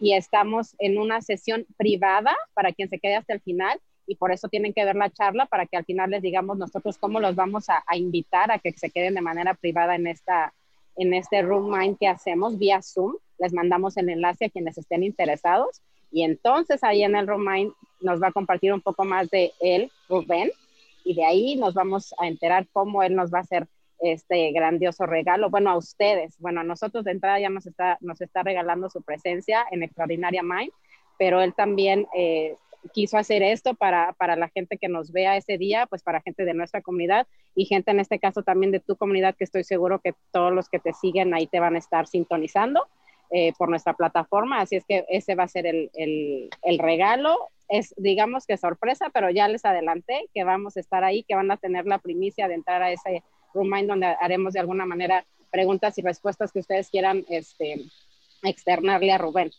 [0.00, 4.32] Y estamos en una sesión privada para quien se quede hasta el final y por
[4.32, 7.34] eso tienen que ver la charla para que al final les digamos nosotros cómo los
[7.34, 10.52] vamos a, invitar a que se queden de manera privada en, esta,
[10.96, 13.16] en este Room Mind que hacemos vía Zoom.
[13.38, 15.80] Les mandamos el enlace a quienes estén interesados
[16.12, 19.52] y entonces ahí en el Room Mind nos va a compartir un poco más de
[19.60, 20.50] él, Rubén,
[21.04, 23.66] y de ahí nos vamos a enterar cómo él nos va a hacer
[23.98, 25.48] este grandioso regalo.
[25.48, 29.00] Bueno, a ustedes, bueno, a nosotros de entrada ya nos está, nos está regalando su
[29.02, 30.72] presencia en Extraordinaria Mind,
[31.18, 32.56] pero él también eh,
[32.92, 36.44] quiso hacer esto para, para la gente que nos vea ese día, pues para gente
[36.44, 40.00] de nuestra comunidad y gente en este caso también de tu comunidad, que estoy seguro
[40.00, 42.86] que todos los que te siguen ahí te van a estar sintonizando
[43.30, 44.60] eh, por nuestra plataforma.
[44.60, 47.48] Así es que ese va a ser el, el, regalo.
[47.68, 51.50] Es, digamos que sorpresa, pero ya les adelanté que vamos a estar ahí, que van
[51.50, 53.22] a tener la primicia de entrar a ese
[53.54, 57.76] room donde haremos de alguna manera preguntas y respuestas que ustedes quieran este,
[58.42, 59.50] externarle a Rubén.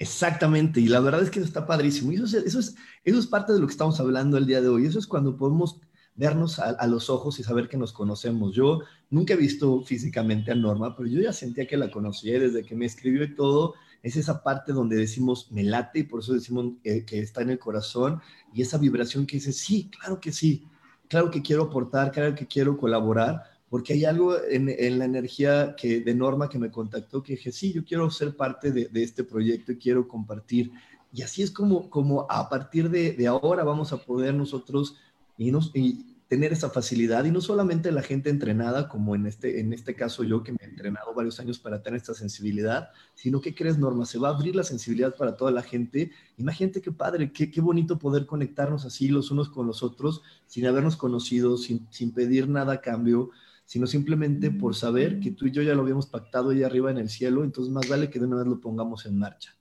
[0.00, 2.10] Exactamente, y la verdad es que eso está padrísimo.
[2.10, 4.62] Y eso es, eso, es, eso es parte de lo que estamos hablando el día
[4.62, 4.86] de hoy.
[4.86, 5.78] Eso es cuando podemos
[6.14, 8.54] vernos a, los ojos y saber que nos conocemos.
[8.54, 12.64] Yo nunca he visto físicamente a Norma, pero yo ya sentía que la conocía desde
[12.64, 13.74] que me escribió y todo.
[14.02, 17.50] Es esa parte donde decimos me late y por eso decimos eh, que está en
[17.50, 18.22] el corazón
[18.54, 20.64] y esa vibración que dice sí, claro que sí,
[21.08, 25.76] claro que quiero aportar, claro que quiero colaborar porque hay algo en, en, la energía
[25.76, 29.02] que, de Norma que me contactó que dije, sí, yo quiero ser parte de, de
[29.04, 30.72] este proyecto y quiero compartir.
[31.12, 34.96] Y así es como, como a partir de, de ahora vamos a poder nosotros
[35.38, 39.58] y, nos, y tener esa facilidad y no solamente la gente entrenada, como en este,
[39.58, 43.40] en este caso yo que me he entrenado varios años para tener esta sensibilidad, sino
[43.40, 46.12] que crees, Norma, se va a abrir la sensibilidad para toda la gente.
[46.38, 50.66] Imagínate qué padre, qué, qué bonito poder conectarnos así los unos con los otros, sin
[50.66, 53.30] habernos conocido, sin, sin pedir nada a cambio,
[53.70, 56.98] sino simplemente por saber que tú y yo ya lo habíamos pactado ahí arriba en
[56.98, 59.56] el cielo, entonces más vale que de una vez lo pongamos en marcha.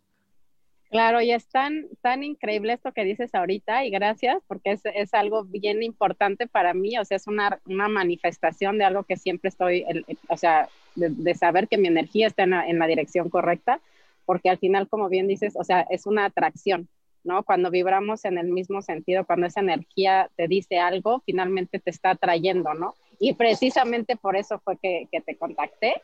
[0.89, 5.13] Claro, y es tan, tan increíble esto que dices ahorita y gracias porque es, es
[5.13, 9.49] algo bien importante para mí, o sea, es una, una manifestación de algo que siempre
[9.49, 12.87] estoy, el, o sea, de, de, saber que mi energía está en la, en la
[12.87, 13.79] dirección correcta,
[14.25, 16.87] porque al final, como bien dices, o sea, es una atracción,
[17.23, 17.43] ¿no?
[17.43, 22.09] Cuando vibramos en el mismo sentido, cuando esa energía te dice algo, finalmente te está
[22.09, 22.95] atrayendo, ¿no?
[23.19, 26.01] Y precisamente por eso fue que, que, te contacté.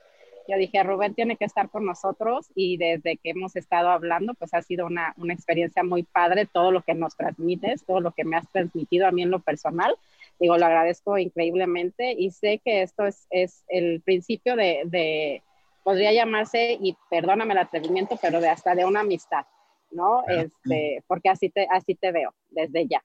[0.48, 4.54] Yo dije, Rubén tiene que estar con nosotros y desde que hemos estado hablando, pues
[4.54, 8.26] ha sido una, una experiencia muy padre, todo lo que nos transmites, todo lo que
[8.26, 9.96] me has transmitido a mí en lo personal.
[10.40, 15.42] Digo, lo agradezco increíblemente y sé que esto es, es el principio de, de,
[15.86, 19.46] podría llamarse, y perdóname el atrevimiento, pero de hasta de una amistad,
[19.92, 20.24] ¿no?
[20.28, 23.04] Este, porque así te, así te veo desde ya.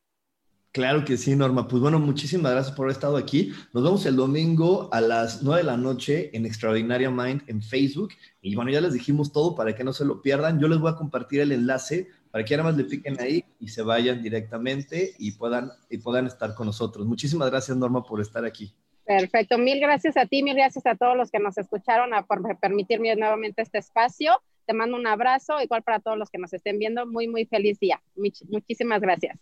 [0.73, 1.67] Claro que sí, Norma.
[1.67, 3.53] Pues bueno, muchísimas gracias por haber estado aquí.
[3.73, 8.11] Nos vemos el domingo a las 9 de la noche en Extraordinaria Mind en Facebook.
[8.41, 10.61] Y bueno, ya les dijimos todo para que no se lo pierdan.
[10.61, 13.67] Yo les voy a compartir el enlace para que nada más le piquen ahí y
[13.67, 17.05] se vayan directamente y puedan, y puedan estar con nosotros.
[17.05, 18.73] Muchísimas gracias, Norma, por estar aquí.
[19.05, 19.59] Perfecto.
[19.59, 23.17] Mil gracias a ti, mil gracias a todos los que nos escucharon a, por permitirme
[23.17, 24.41] nuevamente este espacio.
[24.67, 27.07] Te mando un abrazo, igual para todos los que nos estén viendo.
[27.07, 28.01] Muy, muy feliz día.
[28.15, 29.37] Much muchísimas gracias.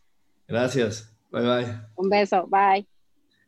[0.46, 1.17] Gracias.
[1.30, 1.80] Bye bye.
[1.96, 2.86] Un beso, bye.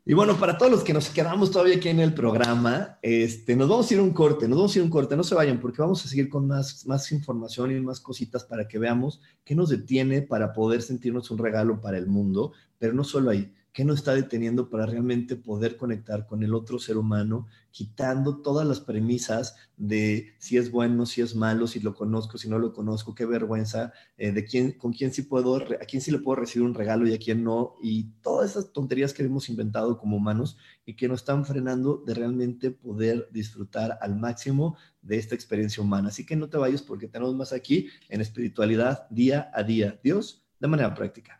[0.04, 3.68] Y bueno, para todos los que nos quedamos todavía aquí en el programa, este, nos
[3.68, 5.34] vamos a ir a un corte, nos vamos a ir a un corte, no se
[5.34, 9.20] vayan porque vamos a seguir con más, más información y más cositas para que veamos
[9.44, 13.52] qué nos detiene para poder sentirnos un regalo para el mundo, pero no solo ahí,
[13.72, 18.66] ¿Qué nos está deteniendo para realmente poder conectar con el otro ser humano, quitando todas
[18.66, 22.72] las premisas de si es bueno, si es malo, si lo conozco, si no lo
[22.72, 26.40] conozco, qué vergüenza, eh, de quién, con quién sí puedo, a quién sí le puedo
[26.40, 30.16] recibir un regalo y a quién no, y todas esas tonterías que hemos inventado como
[30.16, 35.82] humanos y que nos están frenando de realmente poder disfrutar al máximo de esta experiencia
[35.82, 36.08] humana.
[36.08, 40.00] Así que no te vayas porque tenemos más aquí en espiritualidad día a día.
[40.02, 41.39] Dios, de manera práctica.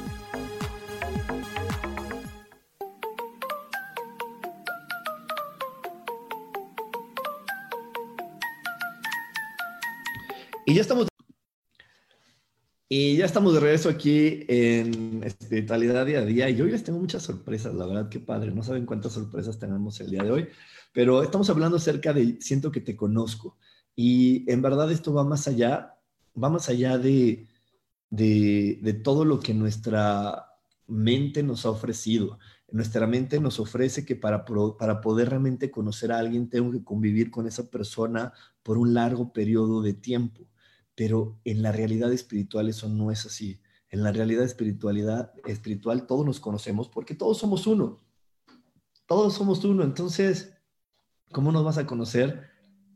[10.71, 11.09] Y ya estamos.
[12.87, 16.49] Y ya estamos de regreso aquí en Espiritualidad Día a Día.
[16.49, 18.51] Y hoy les tengo muchas sorpresas, la verdad, qué padre.
[18.51, 20.47] No saben cuántas sorpresas tenemos el día de hoy.
[20.93, 23.57] Pero estamos hablando acerca de Siento que te conozco.
[23.97, 25.97] Y en verdad esto va más allá,
[26.41, 27.49] va allá de,
[28.09, 30.53] de, de todo lo que nuestra
[30.87, 32.39] mente nos ha ofrecido.
[32.71, 37.29] Nuestra mente nos ofrece que para, para poder realmente conocer a alguien tengo que convivir
[37.29, 38.31] con esa persona
[38.63, 40.47] por un largo periodo de tiempo
[41.01, 43.59] pero en la realidad espiritual eso no es así.
[43.89, 48.03] En la realidad espiritualidad, espiritual todos nos conocemos porque todos somos uno.
[49.07, 49.83] Todos somos uno.
[49.83, 50.53] Entonces,
[51.31, 52.51] ¿cómo nos vas a conocer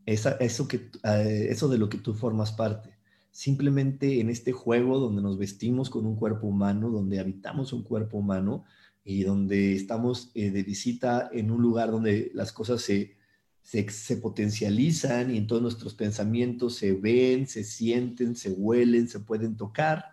[0.06, 2.96] esa, eso, que, eh, eso de lo que tú formas parte?
[3.32, 8.20] Simplemente en este juego donde nos vestimos con un cuerpo humano, donde habitamos un cuerpo
[8.20, 8.66] humano
[9.04, 13.18] y donde estamos eh, de visita en un lugar donde las cosas se,
[13.66, 19.58] se, potencializan y en todos nuestros pensamientos se ven, se sienten, se huelen, se pueden
[19.58, 20.06] tocar.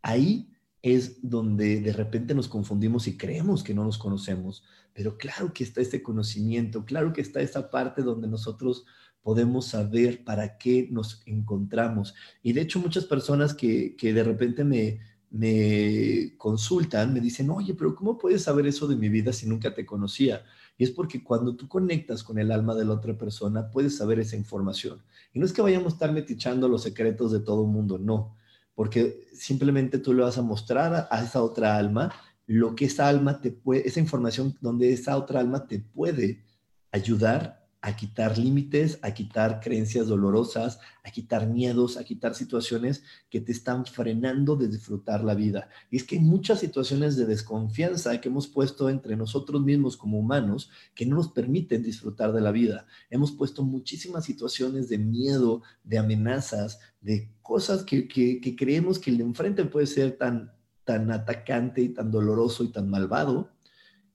[0.00, 0.48] Ahí
[0.80, 5.64] es donde de repente nos confundimos y creemos que no nos conocemos, pero claro que
[5.64, 8.84] está este conocimiento, claro que está esa parte donde nosotros
[9.22, 12.14] podemos saber para qué nos encontramos.
[12.44, 17.74] Y de hecho muchas personas que, que de repente me, me consultan, me dicen, oye,
[17.74, 20.44] pero ¿cómo puedes saber eso de mi vida si nunca te conocía?
[20.76, 24.18] Y es porque cuando tú conectas con el alma de la otra persona, puedes saber
[24.18, 25.02] esa información.
[25.32, 28.36] Y no es que vayamos a estar metichando los secretos de todo el mundo, no,
[28.74, 32.12] porque simplemente tú le vas a mostrar a, esa otra alma
[32.46, 36.44] lo que esa alma te puede, esa información donde esa otra alma te puede
[36.90, 43.42] ayudar a quitar límites, a quitar creencias dolorosas, a quitar miedos, a quitar situaciones que
[43.42, 45.68] te están frenando de disfrutar la vida.
[45.90, 50.18] Y es que hay muchas situaciones de desconfianza que hemos puesto entre nosotros mismos como
[50.18, 52.86] humanos que no nos permiten disfrutar de la vida.
[53.10, 58.08] Hemos puesto muchísimas situaciones de miedo, de amenazas, de cosas que,
[58.56, 60.54] creemos que el de enfrente puede ser tan,
[60.84, 63.50] tan atacante y tan doloroso y tan malvado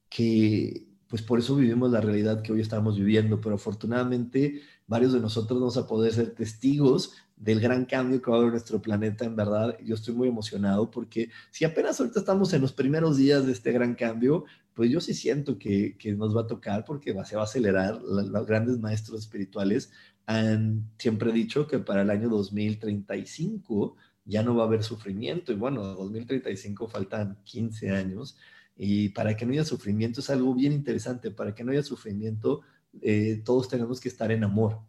[0.09, 5.19] que pues por eso vivimos la realidad que hoy estamos viviendo, pero afortunadamente varios de
[5.19, 8.81] nosotros vamos a poder ser testigos del gran cambio que va a haber en nuestro
[8.81, 9.75] planeta, en verdad.
[9.83, 13.71] Yo estoy muy emocionado porque si apenas ahorita estamos en los primeros días de este
[13.71, 14.45] gran cambio,
[14.75, 17.45] pues yo sí siento que, que nos va a tocar porque va, se va a
[17.45, 18.01] acelerar.
[18.01, 19.91] los grandes maestros espirituales
[20.27, 23.95] han siempre dicho que para el año 2035
[24.25, 25.51] ya no va a haber sufrimiento.
[25.51, 28.37] Y bueno, 2035 faltan 15 años.
[28.81, 31.31] Y para que no haya sufrimiento es algo bien interesante.
[31.31, 32.61] Para que no haya sufrimiento,
[33.01, 34.79] eh, todos tenemos que estar en amor.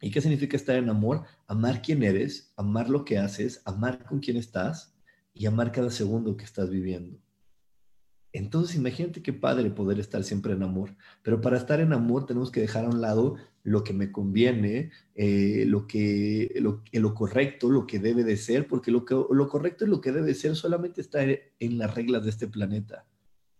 [0.00, 1.22] ¿Y qué significa estar en amor?
[1.46, 4.92] Amar quién eres, amar lo que haces, amar con quién estás
[5.32, 7.16] y amar cada segundo que estás viviendo.
[8.32, 10.96] Entonces, imagínate qué padre poder estar siempre en amor.
[11.22, 14.90] Pero para estar en amor tenemos que dejar a un lado lo que me conviene,
[15.14, 19.48] eh, lo, que, lo, lo, correcto, lo que debe de ser, porque lo, que, lo
[19.48, 23.06] correcto y lo que debe ser solamente está en las reglas de este planeta.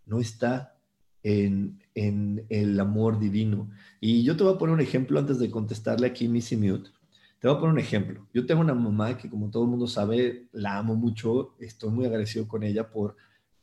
[0.05, 0.77] No está
[1.23, 3.71] en, en, el amor divino.
[3.99, 6.91] Y yo te voy a poner un ejemplo antes de contestarle aquí Missy Mute.
[7.39, 8.27] Te voy a poner un ejemplo.
[8.31, 11.55] Yo tengo una mamá que, como todo el mundo sabe, la amo mucho.
[11.59, 13.15] Estoy muy agradecido con ella por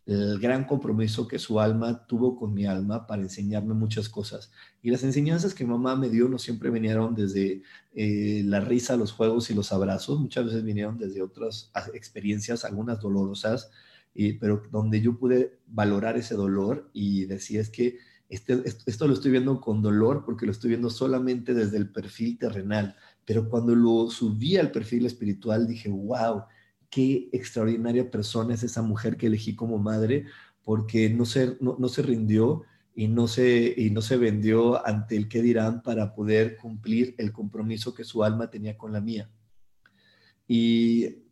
[0.04, 4.50] el gran compromiso que su alma tuvo con mi alma para enseñarme muchas cosas.
[4.82, 7.62] Y las enseñanzas que mamá me dio no siempre vinieron desde
[7.94, 13.00] eh, la risa, los juegos y los abrazos, muchas veces vinieron desde otras experiencias, algunas
[13.00, 13.70] dolorosas,
[14.14, 17.98] y, pero donde yo pude valorar ese dolor y decir es que
[18.28, 22.38] este, esto lo estoy viendo con dolor porque lo estoy viendo solamente desde el perfil
[22.38, 26.44] terrenal, pero cuando lo subí al perfil espiritual dije, wow,
[26.92, 30.26] qué extraordinaria persona es esa mujer que elegí como madre,
[30.62, 32.64] porque no se, no, se rindió
[32.94, 37.32] y no, se, y no se vendió ante el qué dirán para poder cumplir el
[37.32, 39.30] compromiso que su alma tenía con la mía.
[40.46, 41.22] Y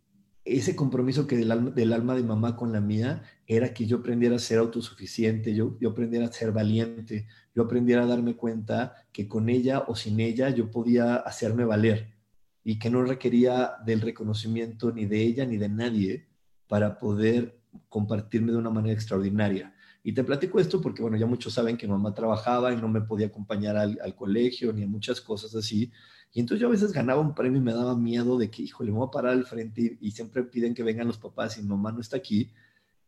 [0.46, 3.98] ese compromiso que del alma, del alma de mamá con la mía era que yo
[3.98, 8.94] aprendiera a ser autosuficiente, yo, yo aprendiera a ser valiente, yo aprendiera a darme cuenta
[9.12, 12.19] que con ella o sin ella yo podía hacerme valer
[12.64, 16.26] y que no requería del reconocimiento ni de ella ni de nadie
[16.66, 19.74] para poder compartirme de una manera extraordinaria.
[20.02, 23.02] Y te platico esto porque, bueno, ya muchos saben que mamá trabajaba y no me
[23.02, 25.92] podía acompañar al, colegio ni a muchas cosas así.
[26.32, 28.92] Y entonces yo a veces ganaba un premio y me daba miedo de que, híjole,
[28.92, 31.92] me voy a parar al frente y, siempre piden que vengan los papás y mamá
[31.92, 32.50] no está aquí.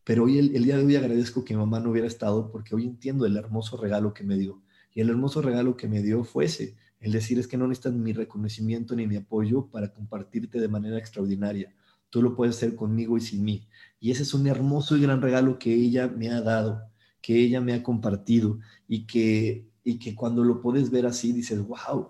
[0.03, 3.25] Pero hoy, el, día de hoy agradezco que mamá no hubiera estado porque hoy entiendo
[3.25, 4.61] el hermoso regalo que me dio.
[4.93, 7.93] Y el hermoso regalo que me dio fue ese, el decir es que no necesitas
[7.93, 11.75] mi reconocimiento ni mi apoyo para compartirte de manera extraordinaria.
[12.09, 13.67] Tú lo puedes hacer conmigo y sin mí.
[13.99, 16.81] Y ese es un hermoso y gran regalo que ella me ha dado,
[17.21, 21.59] que ella me ha compartido y que, y que cuando lo puedes ver así dices,
[21.67, 22.07] wow,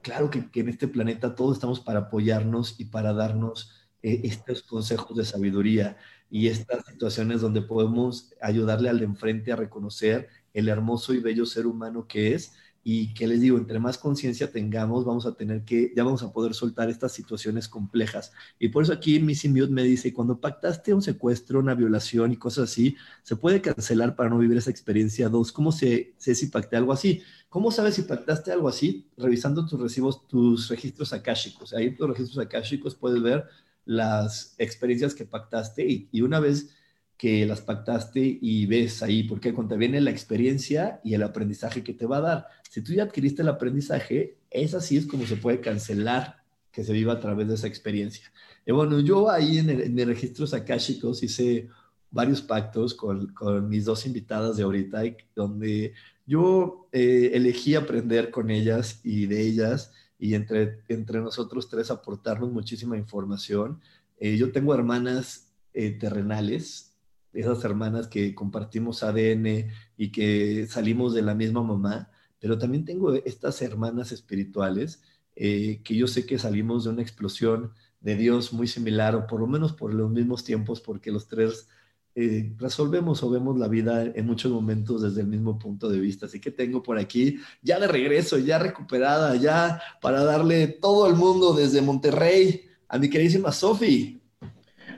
[0.00, 3.72] claro que, en este planeta todos estamos para apoyarnos y para darnos
[4.04, 5.96] eh, estos consejos de sabiduría
[6.30, 11.46] y estas situaciones donde podemos ayudarle al de enfrente a reconocer el hermoso y bello
[11.46, 12.52] ser humano que es
[12.88, 16.32] y que les digo, entre más conciencia tengamos, vamos a tener que, ya vamos a
[16.32, 18.30] poder soltar estas situaciones complejas.
[18.60, 22.36] Y por eso aquí Missy Mute me dice, cuando pactaste un secuestro, una violación y
[22.36, 25.28] cosas así, ¿se puede cancelar para no vivir esa experiencia?
[25.28, 27.22] Dos, ¿cómo sé, sé si pacté algo así?
[27.48, 29.10] ¿Cómo sabes si pactaste algo así?
[29.16, 31.74] Revisando tus recibos, tus registros akáshicos.
[31.74, 33.46] Ahí en tus registros akáshicos puedes ver
[33.84, 36.70] las experiencias que pactaste y, y una vez
[37.16, 41.94] que las pactaste y ves ahí, porque cuando viene la experiencia y el aprendizaje que
[41.94, 42.46] te va a dar.
[42.68, 46.92] Si tú ya adquiriste el aprendizaje, es así es como se puede cancelar que se
[46.92, 48.30] viva a través de esa experiencia.
[48.66, 51.68] Y bueno, yo ahí en, el, mis registros akáshicos hice
[52.10, 55.02] varios pactos con, con, mis dos invitadas de ahorita,
[55.34, 55.94] donde
[56.26, 62.50] yo eh, elegí aprender con ellas y de ellas, y entre, entre nosotros tres aportarnos
[62.50, 63.80] muchísima información.
[64.18, 66.95] Eh, yo tengo hermanas eh, terrenales,
[67.36, 73.12] esas hermanas que compartimos ADN y que salimos de la misma mamá, pero también tengo
[73.14, 75.02] estas hermanas espirituales
[75.36, 79.40] eh, que yo sé que salimos de una explosión de Dios muy similar, o por
[79.40, 81.68] lo menos por los mismos tiempos, porque los tres
[82.14, 86.24] eh, resolvemos o vemos la vida en muchos momentos desde el mismo punto de vista.
[86.26, 91.14] Así que tengo por aquí, ya de regreso, ya recuperada, ya para darle todo el
[91.14, 94.15] mundo desde Monterrey a mi queridísima Sofi.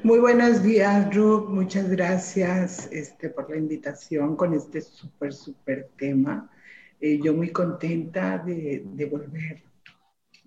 [0.08, 1.50] Muy buenos días, Ruth.
[1.50, 6.50] Muchas gracias este, por la invitación con este súper, súper tema.
[6.98, 9.64] Eh, yo muy contenta de, volver.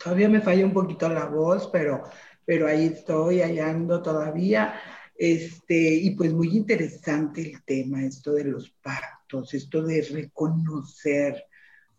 [0.03, 2.01] Todavía me falla un poquito la voz, pero,
[2.43, 4.74] pero ahí estoy, hallando todavía.
[5.16, 11.45] Este, y pues muy interesante el tema, esto de los pactos, esto de reconocer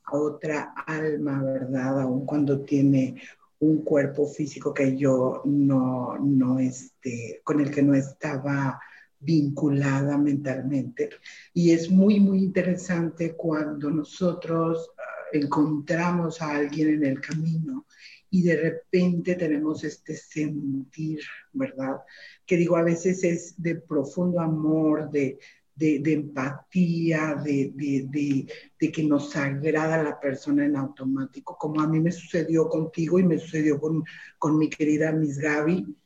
[0.03, 2.01] a otra alma, ¿verdad?
[2.01, 3.23] Aun cuando tiene
[3.63, 8.81] un cuerpo físico que yo no, no este, con el que no estaba
[9.21, 11.11] vinculada mentalmente.
[11.55, 15.03] Y es muy, muy interesante cuando nosotros ah,
[15.33, 17.87] encontramos a alguien en el camino
[18.31, 21.21] y de repente tenemos este sentir,
[21.53, 21.99] ¿verdad?
[22.45, 25.39] Que digo, a veces es de profundo amor, de,
[25.75, 32.13] de, empatía, de, de, que nos agrada la persona en automático, como a mí me
[32.13, 34.05] sucedió contigo y me sucedió con,
[34.39, 35.97] con mi querida Miss Gaby,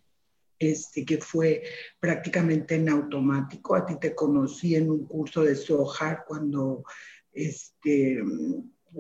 [0.59, 1.63] este, que fue
[2.01, 3.75] prácticamente en automático.
[3.75, 6.85] A ti te conocí en un curso de Sohar cuando
[7.33, 8.23] este,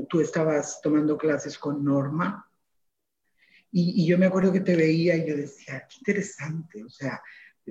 [0.09, 2.43] tú estabas tomando clases con Norma.
[3.73, 7.21] Y, y, yo me acuerdo que te veía y yo decía, qué interesante, o sea,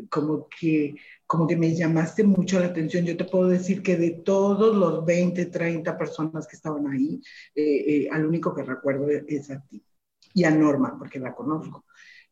[0.09, 0.95] como que,
[1.27, 3.05] como que me llamaste mucho la atención.
[3.05, 7.21] Yo te puedo decir que de todos los 20, 30 personas que estaban ahí,
[7.55, 9.83] eh, eh, al único que recuerdo es a ti
[10.33, 11.85] y a Norma, porque la conozco.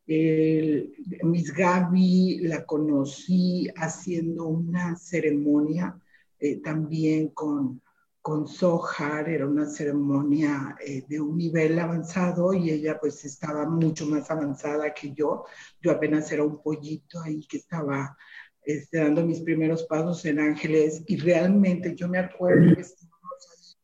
[0.06, 5.98] Miss Gaby la conocí haciendo una ceremonia
[6.44, 7.82] eh, también con,
[8.22, 14.06] con Sohar, era una ceremonia eh, de un nivel avanzado y ella pues estaba mucho
[14.08, 15.46] más avanzada que yo.
[15.82, 18.18] Yo apenas era un pollito ahí que estaba
[18.66, 23.80] este, dando mis primeros pasos en Ángeles y realmente yo me acuerdo que estábamos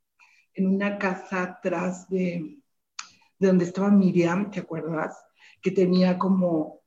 [0.53, 2.59] en una casa atrás de,
[3.39, 5.17] de donde estaba Miriam, ¿te acuerdas?
[5.61, 6.81] Que tenía como,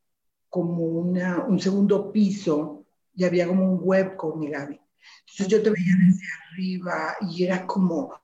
[0.48, 4.80] como una, un segundo piso y había como un webcam, mi Gaby.
[5.20, 8.14] Entonces yo te veía desde arriba y era como,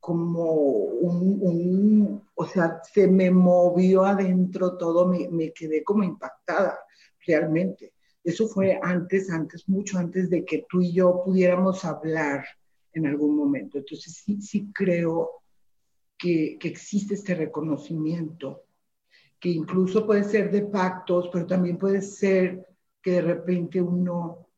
[0.00, 6.78] como un, o sea, se me movió adentro todo, me, me, quedé como impactada
[7.26, 7.93] realmente.
[8.24, 12.44] Eso fue antes, antes, mucho antes de que tú y yo pudiéramos hablar
[12.92, 13.78] en algún momento.
[13.78, 15.42] Entonces sí, sí creo
[16.16, 18.64] que, que existe este reconocimiento,
[19.38, 22.66] que incluso puede ser de pactos, pero también puede ser
[23.02, 24.48] que de repente uno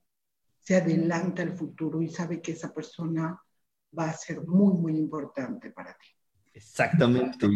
[0.61, 3.41] se adelanta al futuro y sabe que esa persona
[3.99, 6.16] va a ser muy, muy importante para ti.
[6.57, 7.47] Exactamente.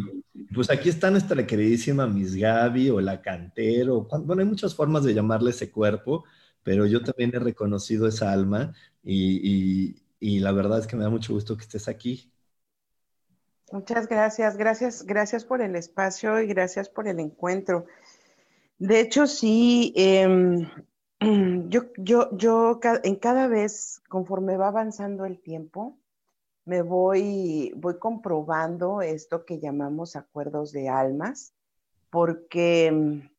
[0.55, 4.07] Pues aquí está nuestra queridísima Miss Gaby o la cantero.
[4.25, 6.25] Bueno, hay muchas formas de llamarle ese cuerpo,
[6.63, 11.09] pero yo también he reconocido esa alma y, y, la verdad es que me da
[11.09, 12.31] mucho gusto que estés aquí.
[13.73, 17.87] Muchas gracias, gracias, gracias por el espacio y gracias por el encuentro.
[18.79, 20.69] De hecho, sí, eh,
[21.69, 26.00] yo, yo, yo en cada vez, conforme va avanzando el tiempo,
[26.65, 31.55] me voy, voy comprobando esto que llamamos acuerdos de almas,
[32.11, 33.31] porque mm,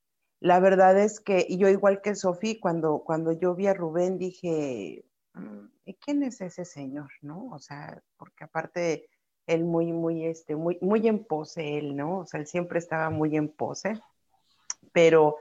[0.42, 5.06] la verdad es que, yo igual que Sofía, cuando, cuando yo vi a Rubén dije,
[5.34, 7.10] mm, ¿y quién es ese señor?
[7.22, 7.50] ¿No?
[7.52, 9.08] O sea, porque aparte
[9.48, 12.20] él muy, muy, este, muy, muy en pose, él, ¿no?
[12.20, 13.94] O sea, él siempre estaba muy en pose,
[14.94, 15.38] pero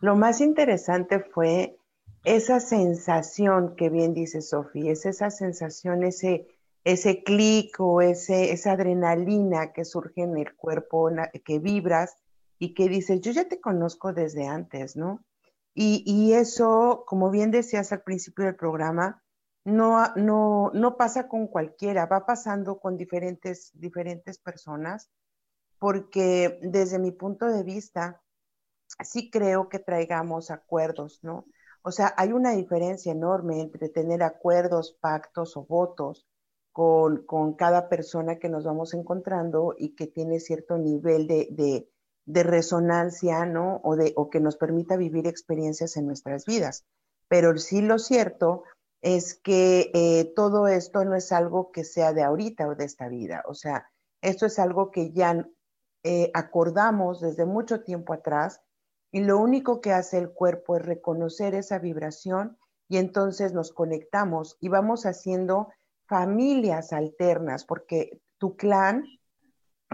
[0.00, 1.76] lo más interesante fue
[2.24, 6.46] esa sensación que bien dice Sofía, es esa sensación, ese,
[6.84, 11.10] ese clic o ese, esa adrenalina que surge en el cuerpo,
[11.44, 12.16] que vibras
[12.58, 15.24] y que dices, yo ya te conozco desde antes, ¿no?
[15.74, 19.22] Y, eso, como bien decías al principio del programa,
[19.64, 25.10] no, no, no pasa con cualquiera, va pasando con diferentes, diferentes personas,
[25.78, 28.20] porque desde mi punto de vista,
[29.02, 31.46] sí creo que traigamos acuerdos, ¿no?
[31.82, 36.26] O sea, hay una diferencia enorme entre tener acuerdos, pactos o votos
[36.72, 41.88] con, cada persona que nos vamos encontrando y que tiene cierto nivel de,
[42.26, 43.80] resonancia, ¿no?
[43.84, 46.84] O, de, o que nos permita vivir experiencias en nuestras vidas.
[47.28, 48.64] Pero sí lo cierto
[49.02, 53.08] es que eh, todo esto no es algo que sea de ahorita o de esta
[53.08, 53.42] vida.
[53.46, 53.90] O sea,
[54.22, 55.46] esto es algo que ya
[56.04, 58.60] eh, acordamos desde mucho tiempo atrás
[59.10, 62.56] y lo único que hace el cuerpo es reconocer esa vibración
[62.88, 65.68] y entonces nos conectamos y vamos haciendo
[66.12, 69.06] familias alternas porque tu clan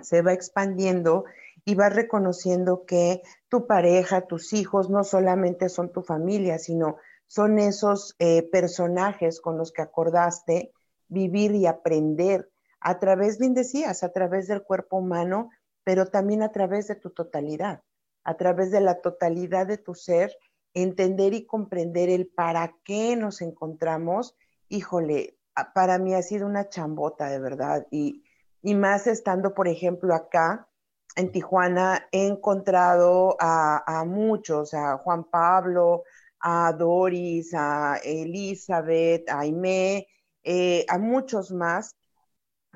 [0.03, 1.27] se va expandiendo
[1.65, 6.97] y vas reconociendo que tu pareja, tus hijos no solamente son tu familia, sino
[7.29, 10.73] son esos eh, personajes con los que acordaste
[11.07, 12.51] vivir y aprender
[12.81, 15.51] a través, bien decías, a través del cuerpo humano,
[15.85, 17.83] pero también a través de tu totalidad
[18.25, 20.37] a través de la totalidad de tu ser,
[20.75, 24.37] entender y comprender el para qué nos encontramos,
[24.69, 25.38] híjole,
[25.75, 27.87] para mí ha sido una chambota de verdad.
[27.91, 28.25] Y,
[28.63, 30.69] más estando, por ejemplo, acá
[31.17, 36.05] en Tijuana, he encontrado a, muchos, a Juan Pablo,
[36.41, 40.07] a Doris, a Elizabeth, a Aimé,
[40.45, 41.97] eh, a muchos más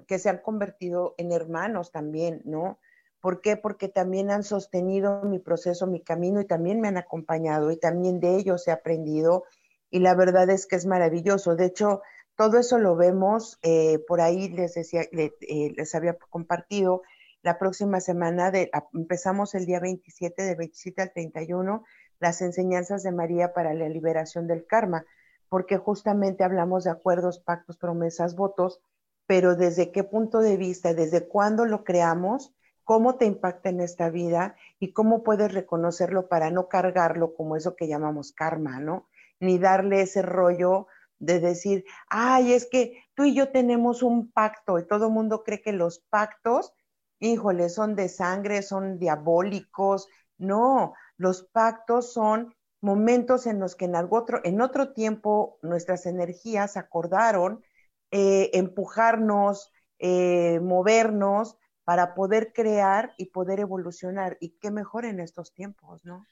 [0.07, 2.79] que se han convertido en hermanos también, ¿no?
[3.21, 3.57] ¿Por qué?
[3.57, 8.19] Porque también han sostenido mi proceso, mi camino y también me han acompañado y también
[8.19, 9.45] de ellos he aprendido
[9.93, 11.55] y la verdad es que es maravilloso.
[11.55, 12.03] De hecho,
[12.43, 17.03] todo eso lo vemos, eh, por ahí les decía, eh, les había compartido,
[17.41, 21.85] la próxima semana de, empezamos el día 27, de 27 al 31,
[22.19, 25.05] las enseñanzas de María para la liberación del karma,
[25.49, 28.81] porque justamente hablamos de acuerdos, pactos, promesas, votos,
[29.29, 34.11] pero desde qué punto de vista, desde cuándo lo creamos, cómo te impacta en esta
[34.11, 39.07] vida y cómo puedes reconocerlo para no cargarlo como eso que llamamos karma, ¿no?
[39.39, 40.89] Ni darle ese rollo
[41.23, 45.45] de decir, ay, es que tú y yo tenemos un pacto y todo el mundo
[45.45, 46.75] cree que los pactos,
[47.21, 50.09] híjole, son de sangre, son diabólicos.
[50.37, 56.77] No, los pactos son momentos en los que en, otro, en otro tiempo nuestras energías
[56.77, 57.63] acordaron
[58.11, 64.39] eh, empujarnos, eh, movernos para poder crear y poder evolucionar.
[64.41, 66.27] Y qué mejor en estos tiempos, ¿no?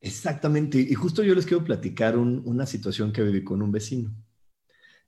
[0.00, 0.78] Exactamente.
[0.80, 4.14] Y justo yo les quiero platicar una situación que viví con un vecino.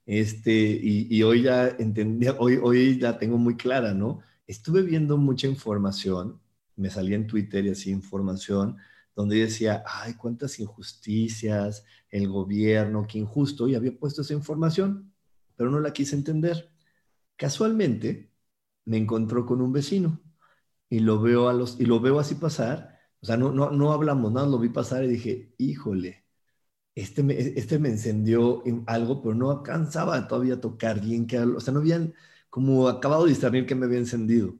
[0.05, 4.21] Este, y, hoy ya entendí, hoy, hoy la tengo muy clara, ¿no?
[4.47, 6.41] Estuve viendo mucha información,
[6.75, 8.77] me salía en Twitter y así información,
[9.15, 15.13] donde decía, ay, cuántas injusticias, el gobierno, qué injusto, y había puesto esa información,
[15.55, 16.71] pero no la quise entender.
[17.37, 18.31] Casualmente,
[18.85, 20.21] me encontró con un vecino
[20.89, 22.99] y lo veo, a los, y lo veo así pasar.
[23.21, 26.25] O sea, no, no, no hablamos nada, lo vi pasar y dije, híjole,
[26.95, 31.59] este me, este me encendió algo, pero no alcanzaba todavía a tocar bien, que, o
[31.59, 32.13] sea, no habían
[32.49, 34.55] como acabado de discernir que me había encendido.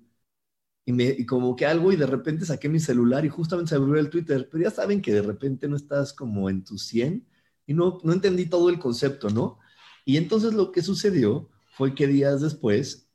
[0.85, 3.75] Y, me, y como que algo, y de repente saqué mi celular y justamente se
[3.75, 7.27] abrió el Twitter, pero ya saben que de repente no estás como en tu 100
[7.67, 9.59] y no, no entendí todo el concepto, ¿no?
[10.05, 13.07] Y entonces lo que sucedió fue que días después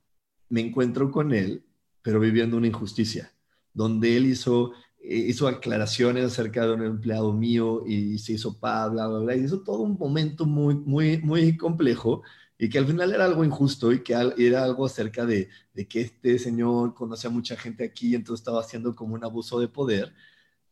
[0.49, 1.65] me encuentro con él,
[2.03, 3.35] pero viviendo una injusticia,
[3.75, 4.73] donde él hizo,
[5.09, 9.45] hizo aclaraciones acerca de un empleado mío y se hizo pa, bla, bla, bla, y
[9.45, 12.23] hizo todo un momento muy, muy, muy complejo
[12.59, 16.03] y que al final era algo injusto y que era algo acerca de, de que
[16.03, 19.69] este señor conocía a mucha gente aquí y entonces estaba haciendo como un abuso de
[19.69, 20.15] poder.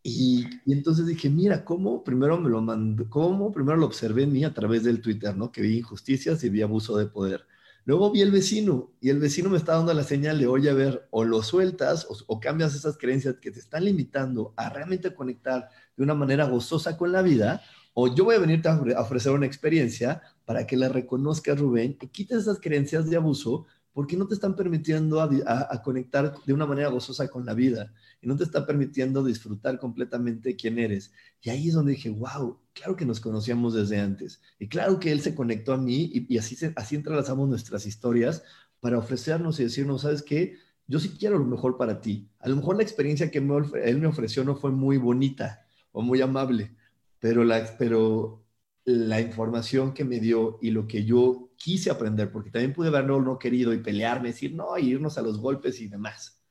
[0.02, 4.32] Y, y, entonces dije, mira, ¿cómo primero me lo mandó, cómo primero lo observé en
[4.32, 5.50] mí a través del Twitter, ¿no?
[5.50, 7.46] Que vi injusticias y vi abuso de poder.
[7.86, 10.74] Luego vi el vecino y el vecino me está dando la señal de, oye, a
[10.74, 15.68] ver, o lo sueltas o, cambias esas creencias que te están limitando a realmente conectar
[15.96, 17.62] de una manera gozosa con la vida,
[17.92, 22.08] o yo voy a venirte a ofrecer una experiencia para que la reconozcas, Rubén, y
[22.08, 26.88] quites esas creencias de abuso porque no te están permitiendo a, conectar de una manera
[26.88, 31.12] gozosa con la vida y no te está permitiendo disfrutar completamente quién eres.
[31.40, 35.12] Y ahí es donde dije, wow, claro que nos conocíamos desde antes y claro que
[35.12, 38.42] él se conectó a mí y, así, así entrelazamos nuestras historias
[38.80, 40.58] para ofrecernos y decirnos, ¿sabes qué?
[40.88, 42.28] Yo sí quiero lo mejor para ti.
[42.40, 46.20] A lo mejor la experiencia que él me ofreció no fue muy bonita o muy
[46.20, 46.74] amable,
[47.20, 48.44] pero la, pero
[48.84, 53.22] la información que me dio y lo que yo quise aprender, porque también pude haberlo
[53.22, 56.42] no querido y pelearme, decir no, y irnos a los golpes y demás.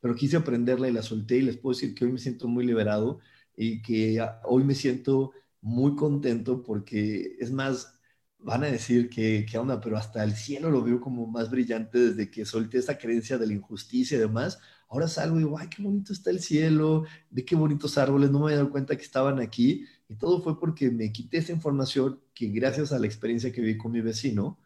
[0.00, 2.64] Pero quise aprenderla y la solté y les puedo decir que hoy me siento muy
[2.64, 3.20] liberado
[3.54, 8.00] y que hoy me siento muy contento porque es más,
[8.38, 11.98] van a decir que, qué onda, pero hasta el cielo lo veo como más brillante
[11.98, 14.58] desde que solté esa creencia de la injusticia y demás.
[14.92, 18.40] Ahora salgo y digo, ay, qué bonito está el cielo, de qué bonitos árboles, no
[18.40, 22.20] me había dado cuenta que estaban aquí y todo fue porque me quité esa información
[22.34, 24.58] que gracias a la experiencia que vi con mi vecino,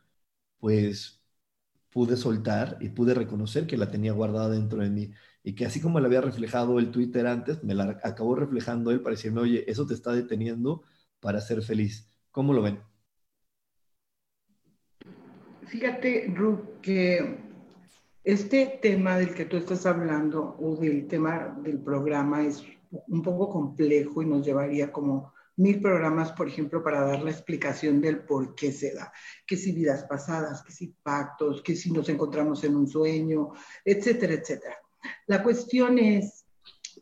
[0.59, 1.23] pues
[1.91, 5.13] pude soltar y pude reconocer que la tenía guardada dentro de mí.
[5.45, 9.01] Y que así como la había reflejado el Twitter antes, me la acabó reflejando él
[9.03, 10.83] para decirme, oye, eso te está deteniendo
[11.21, 12.11] para ser feliz.
[12.33, 12.81] ¿Cómo lo ven?
[15.67, 17.46] Fíjate, Ruth, que
[18.27, 22.61] este tema del que tú estás hablando o del tema del programa es
[22.91, 28.01] un poco complejo y nos llevaría como mil programas, por ejemplo, para dar la explicación
[28.01, 29.13] del por qué se da,
[29.47, 33.53] que si vidas pasadas, que si pactos, que si nos encontramos en un sueño,
[33.85, 34.77] etcétera, etcétera.
[35.29, 36.47] La cuestión es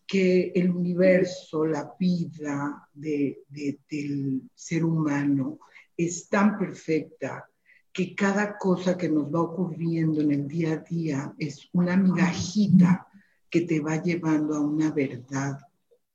[0.06, 5.58] que el universo, la vida de, del ser humano
[5.96, 7.48] es tan perfecta
[7.94, 13.06] que cada cosa que nos va ocurriendo en el día a día es una migajita
[13.48, 15.60] que te va llevando a una verdad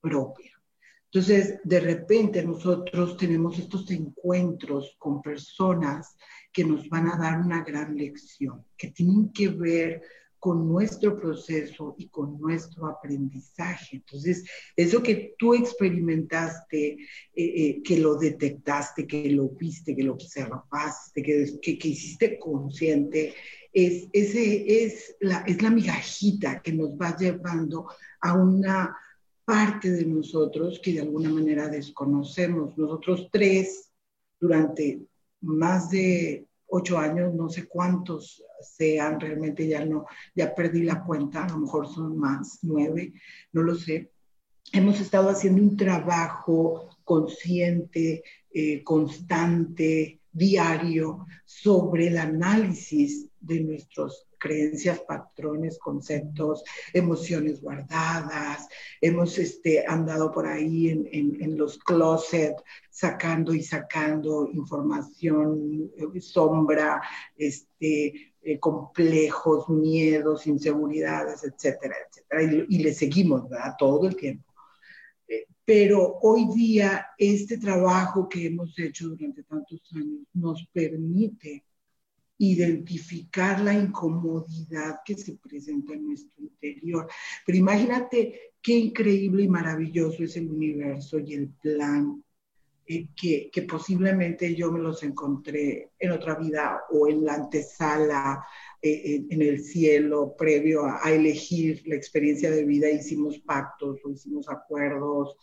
[0.01, 0.51] propia.
[1.05, 6.17] Entonces, de repente nosotros tenemos estos encuentros con personas
[6.51, 10.01] que nos van a dar una gran lección, que tienen que ver
[10.39, 13.97] con nuestro proceso y con nuestro aprendizaje.
[13.97, 16.97] Entonces, eso que tú experimentaste, eh,
[17.35, 23.33] eh, que lo detectaste, que lo viste, que lo observaste, que, que, que hiciste consciente,
[23.73, 27.87] es, ese, es, la, es la migajita que nos va llevando
[28.21, 28.97] a una
[29.45, 32.77] parte de nosotros que de alguna manera desconocemos.
[32.77, 33.91] Nosotros tres
[34.39, 35.01] durante
[35.41, 40.05] más de ocho años, no sé cuántos sean, realmente ya no,
[40.35, 43.13] ya perdí la cuenta, a lo mejor son más, nueve,
[43.51, 44.11] no lo sé.
[44.71, 54.99] Hemos estado haciendo un trabajo consciente, eh, constante, diario, sobre el análisis de nuestras creencias,
[55.01, 56.63] patrones, conceptos,
[56.93, 58.67] emociones guardadas.
[59.01, 67.01] Hemos este, andado por ahí en, en, los closets sacando y sacando información, eh, sombra,
[67.37, 72.65] este, eh, complejos, miedos, inseguridades, etcétera, etcétera.
[72.69, 73.75] Y, y le seguimos, ¿verdad?
[73.77, 74.49] Todo el tiempo.
[75.69, 81.63] Pero hoy día este trabajo que hemos hecho durante tantos años nos permite
[82.39, 87.07] identificar la incomodidad que se presenta en nuestro interior.
[87.45, 92.23] Pero imagínate qué increíble y maravilloso es el universo y el plan
[92.85, 98.43] eh, que, que, posiblemente yo me los encontré en otra vida o en la antesala,
[98.81, 104.09] eh, en, el cielo, previo a, a, elegir la experiencia de vida, hicimos pactos o
[104.09, 105.37] hicimos acuerdos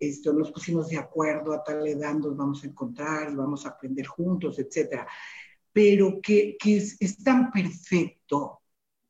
[0.00, 4.06] esto, nos pusimos de acuerdo a tal edad, nos vamos a encontrar, vamos a aprender
[4.06, 5.06] juntos, etcétera.
[5.72, 8.60] Pero que, que es, es, tan perfecto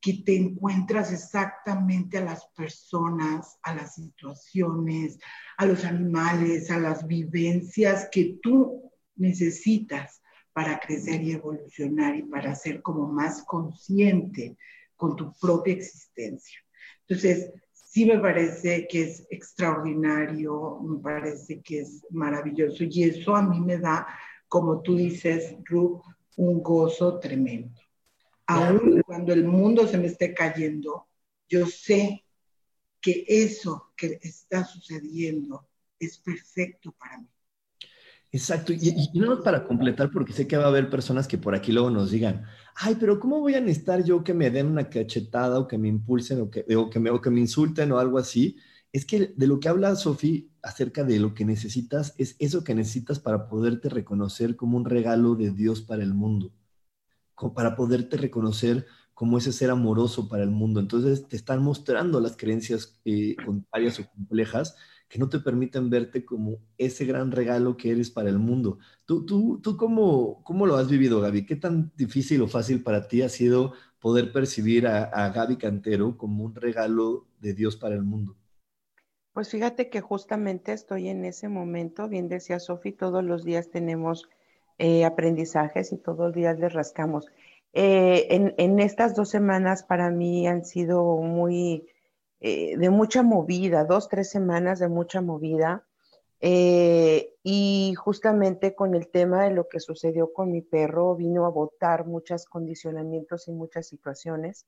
[0.01, 5.19] que te encuentras exactamente a las personas, a las situaciones,
[5.59, 12.55] a los animales, a las vivencias que tú necesitas para crecer y evolucionar y para
[12.55, 14.57] ser como más consciente
[14.97, 16.59] con tu propia existencia.
[17.07, 23.43] Entonces, sí me parece que es extraordinario, me parece que es maravilloso y eso a
[23.43, 24.07] mí me da,
[24.49, 26.03] como tú dices, Ruth,
[26.37, 27.81] un gozo tremendo.
[28.47, 31.07] Aún cuando el mundo se me esté cayendo,
[31.49, 32.25] yo sé
[33.01, 35.69] que eso que está sucediendo
[35.99, 37.29] es perfecto para mí.
[38.33, 41.73] Exacto, y, no para completar, porque sé que va a haber personas que por aquí
[41.73, 42.45] luego nos digan,
[42.77, 45.89] ay, pero ¿cómo voy a necesitar yo que me den una cachetada o que me
[45.89, 48.57] impulsen o que, o que, me, o que me insulten o algo así?
[48.93, 52.75] Es que de lo que habla Sofi acerca de lo que necesitas es eso que
[52.75, 56.53] necesitas para poderte reconocer como un regalo de Dios para el mundo,
[57.55, 60.81] para poderte reconocer como ese ser amoroso para el mundo.
[60.81, 64.77] Entonces te están mostrando las creencias eh, contrarias o complejas
[65.09, 68.79] que no te permiten verte como ese gran regalo que eres para el mundo.
[69.05, 71.47] ¿Tú, tú, tú cómo, cómo lo has vivido, Gaby?
[71.47, 76.17] ¿Qué tan difícil o fácil para ti ha sido poder percibir a, a Gaby Cantero
[76.17, 78.40] como un regalo de Dios para el mundo?
[79.33, 84.29] Pues fíjate que justamente estoy en ese momento, bien decía Sofi, todos los días tenemos
[84.79, 87.29] eh, aprendizajes y todos los días les rascamos.
[87.73, 88.27] Eh,
[88.59, 91.87] en, estas dos semanas para mí han sido muy
[92.41, 95.87] eh, de mucha movida, dos, tres semanas de mucha movida.
[96.43, 102.07] Y justamente con el tema de lo que sucedió con mi perro, vino a votar
[102.07, 104.67] muchos condicionamientos y muchas situaciones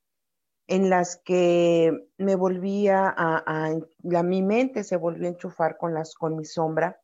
[0.73, 3.75] en las que me volvía a,
[4.23, 6.99] mi mente se volvió a enchufar con, las, con mi sombra.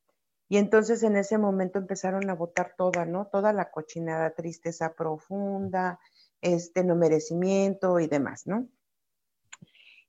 [0.49, 3.27] Y entonces en ese momento empezaron a votar toda, ¿no?
[3.27, 6.01] Toda la cochinada, tristeza profunda,
[6.41, 8.67] este no merecimiento y demás, ¿no?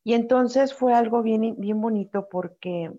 [0.06, 2.98] Y entonces fue algo bien, bien bonito porque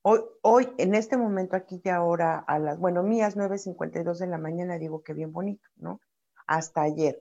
[0.00, 4.38] hoy, hoy, en este momento, aquí y ahora, a las, bueno, mías 9.52 de la
[4.38, 6.00] mañana, digo que bien bonito, ¿no?
[6.46, 7.20] Hasta ayer.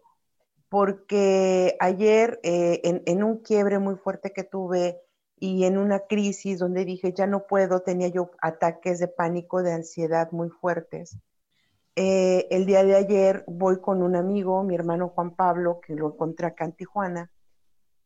[0.70, 5.00] Porque ayer, eh, en, un quiebre muy fuerte que tuve
[5.40, 9.74] y en una crisis donde dije, ya no puedo, tenía yo ataques de pánico, de
[9.74, 11.18] ansiedad muy fuertes.
[11.96, 16.14] Eh, el día de ayer voy con un amigo, mi hermano Juan Pablo, que lo
[16.14, 17.32] encontré acá en Tijuana,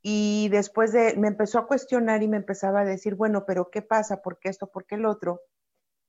[0.02, 3.82] y después de, me empezó a cuestionar y me empezaba a decir, bueno, pero ¿qué
[3.82, 4.22] pasa?
[4.22, 4.68] ¿Por qué esto?
[4.68, 5.42] ¿Por qué el otro?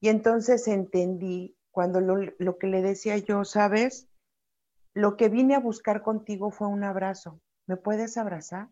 [0.01, 4.09] Y entonces entendí cuando lo que le decía yo, ¿sabes?
[4.95, 7.41] Lo que vine a buscar contigo fue un abrazo.
[7.67, 8.69] ¿Me puedes abrazar?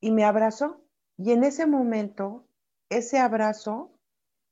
[0.00, 0.82] Y me abrazó.
[1.16, 2.46] Y en ese momento,
[2.88, 3.92] ese abrazo,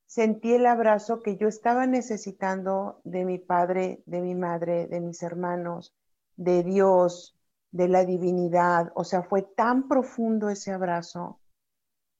[0.07, 5.23] sentí el abrazo que yo estaba necesitando de mi padre, de mi madre, de mis
[5.23, 5.95] hermanos,
[6.37, 7.35] de Dios,
[7.75, 11.41] de la divinidad, o sea, fue tan profundo ese abrazo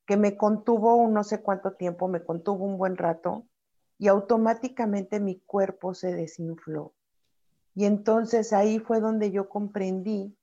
[0.05, 3.47] que me contuvo un no sé cuánto tiempo, me contuvo un buen rato
[3.97, 6.94] y automáticamente mi cuerpo se desinfló.
[7.75, 10.37] Y entonces ahí fue donde yo comprendí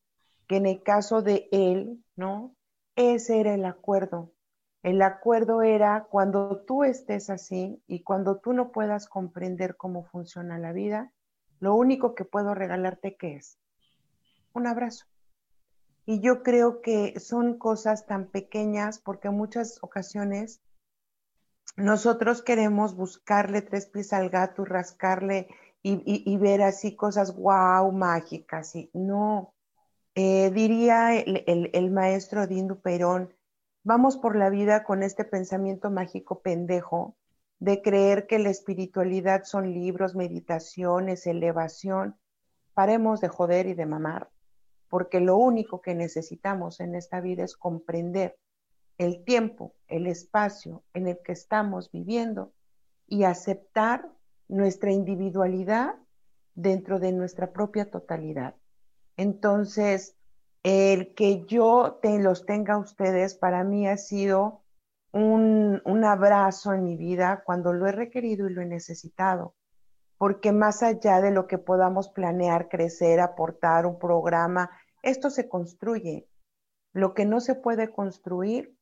[0.47, 2.55] que en el caso de él, ¿no?
[2.95, 4.34] Ese era el acuerdo.
[4.84, 10.57] El acuerdo era cuando tú estés así y cuando tú no puedas comprender cómo funciona
[10.57, 11.13] la vida,
[11.59, 13.59] lo único que puedo regalarte que es
[14.53, 15.05] un abrazo.
[16.05, 20.61] Y yo creo que son cosas tan pequeñas porque en muchas ocasiones
[21.77, 25.47] nosotros queremos buscarle tres pies al gato, rascarle
[25.84, 28.75] y, ver así cosas wow, mágicas.
[28.75, 29.53] Y no,
[30.15, 33.34] eh, diría el, maestro Dindu Perón,
[33.84, 37.15] vamos por la vida con este pensamiento mágico pendejo
[37.59, 42.15] de creer que la espiritualidad son libros, meditaciones, elevación.
[42.73, 44.29] Paremos de joder y de mamar,
[44.89, 48.38] porque lo único que necesitamos en esta vida es comprender
[48.97, 52.53] el tiempo, el espacio en el que estamos viviendo
[53.07, 54.07] y aceptar
[54.52, 55.95] nuestra individualidad
[56.54, 58.56] dentro de nuestra propia totalidad.
[59.16, 60.16] Entonces,
[60.64, 64.62] el que yo te, los tenga a ustedes para mí ha sido
[65.14, 69.56] un, un abrazo en mi vida cuando lo he requerido y lo he necesitado,
[70.18, 74.70] porque más allá de lo que podamos planear, crecer, aportar un programa,
[75.02, 76.28] esto se construye.
[76.93, 78.76] Lo que no se puede construir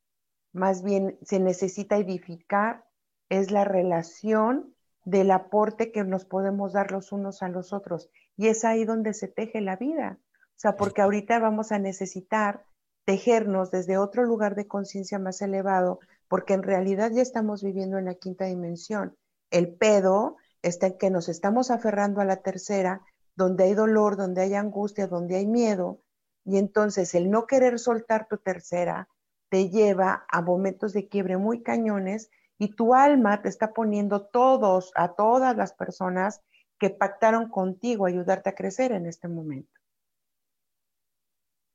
[0.51, 2.86] más bien se necesita edificar
[3.30, 4.74] es la relación
[5.05, 8.09] del aporte que nos podemos dar los unos a los otros.
[8.37, 10.19] Y es ahí donde se teje la vida.
[10.21, 12.65] O sea, porque ahorita vamos a necesitar
[13.05, 18.05] tejernos desde otro lugar de conciencia más elevado, porque en realidad ya estamos viviendo en
[18.05, 19.15] la quinta dimensión.
[19.49, 23.01] El pedo está en que nos estamos aferrando a la tercera,
[23.35, 26.01] donde hay dolor, donde hay angustia, donde hay miedo,
[26.45, 29.07] y entonces el no querer soltar tu tercera,
[29.49, 32.29] te lleva a momentos de quiebre muy cañones
[32.60, 36.41] y tu alma te está poniendo todos, a todas las personas
[36.78, 39.72] que pactaron contigo ayudarte a crecer en este momento.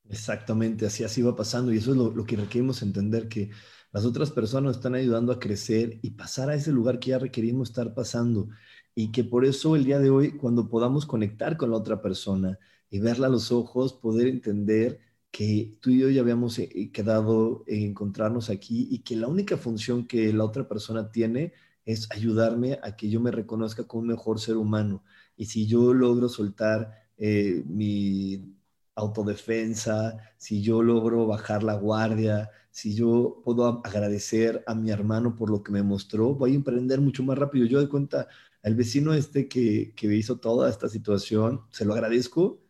[0.09, 3.51] Exactamente, así, así va pasando y eso es lo, que requerimos entender, que
[3.91, 7.71] las otras personas están ayudando a crecer y pasar a ese lugar que ya requerimos
[7.71, 8.49] estar pasando
[8.95, 12.59] y que por eso el día de hoy, cuando podamos conectar con la otra persona
[12.91, 15.01] y verla a los ojos, poder entender
[15.35, 19.57] que tú y yo ya habíamos eh, quedado en encontrarnos aquí y que la única
[19.57, 21.53] función que la otra persona tiene
[21.85, 25.03] es ayudarme a que yo me reconozca como un mejor ser humano.
[25.37, 28.55] Y si yo logro soltar eh, mi
[28.95, 35.51] autodefensa, si yo logro bajar la guardia, si yo puedo agradecer a mi hermano por
[35.51, 37.67] lo que me mostró, voy a emprender mucho más rápido.
[37.67, 38.29] Yo de cuenta,
[38.63, 42.64] al vecino este que, que hizo toda esta situación, se lo agradezco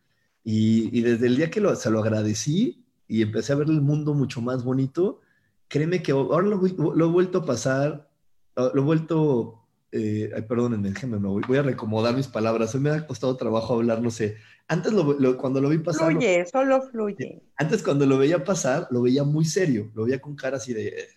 [0.47, 4.41] y, desde el día que se lo agradecí y empecé a ver el mundo mucho
[4.41, 5.21] más bonito,
[5.67, 8.07] créeme que ahora lo, he vuelto a pasar,
[8.55, 12.75] ah, lo he vuelto, eh, ay, perdónenme, déjenme, me voy, voy, a recomodar mis palabras.
[12.75, 14.37] Hoy me ha costado trabajo hablar, no sé.
[14.67, 14.93] Antes,
[15.39, 16.11] cuando lo vi pasar.
[16.11, 17.41] Fluye, solo fluye.
[17.57, 21.07] Antes, cuando lo veía pasar, lo veía muy serio, lo veía con cara así de.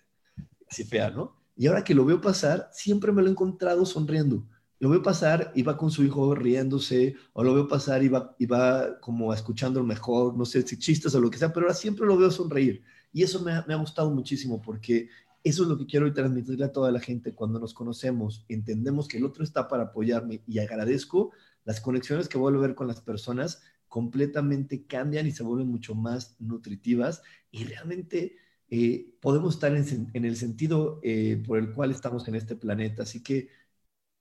[0.70, 1.36] así fea, ¿no?
[1.54, 4.42] Y ahora que lo veo pasar, siempre me lo he encontrado sonriendo
[4.80, 8.34] lo veo pasar y va con su hijo riéndose, o lo veo pasar y va,
[8.38, 11.74] y va como escuchando mejor, no sé si chistes o lo que sea, pero ahora
[11.74, 12.82] siempre lo veo sonreír.
[13.12, 15.08] Y eso me ha, me ha gustado muchísimo porque
[15.42, 19.18] eso es lo que quiero transmitirle a toda la gente cuando nos conocemos, entendemos que
[19.18, 21.32] el otro está para apoyarme y agradezco
[21.64, 25.94] las conexiones que vuelvo a ver con las personas completamente cambian y se vuelven mucho
[25.94, 28.36] más nutritivas y realmente
[28.70, 33.04] eh, podemos estar en, en el sentido eh, por el cual estamos en este planeta.
[33.04, 33.48] Así que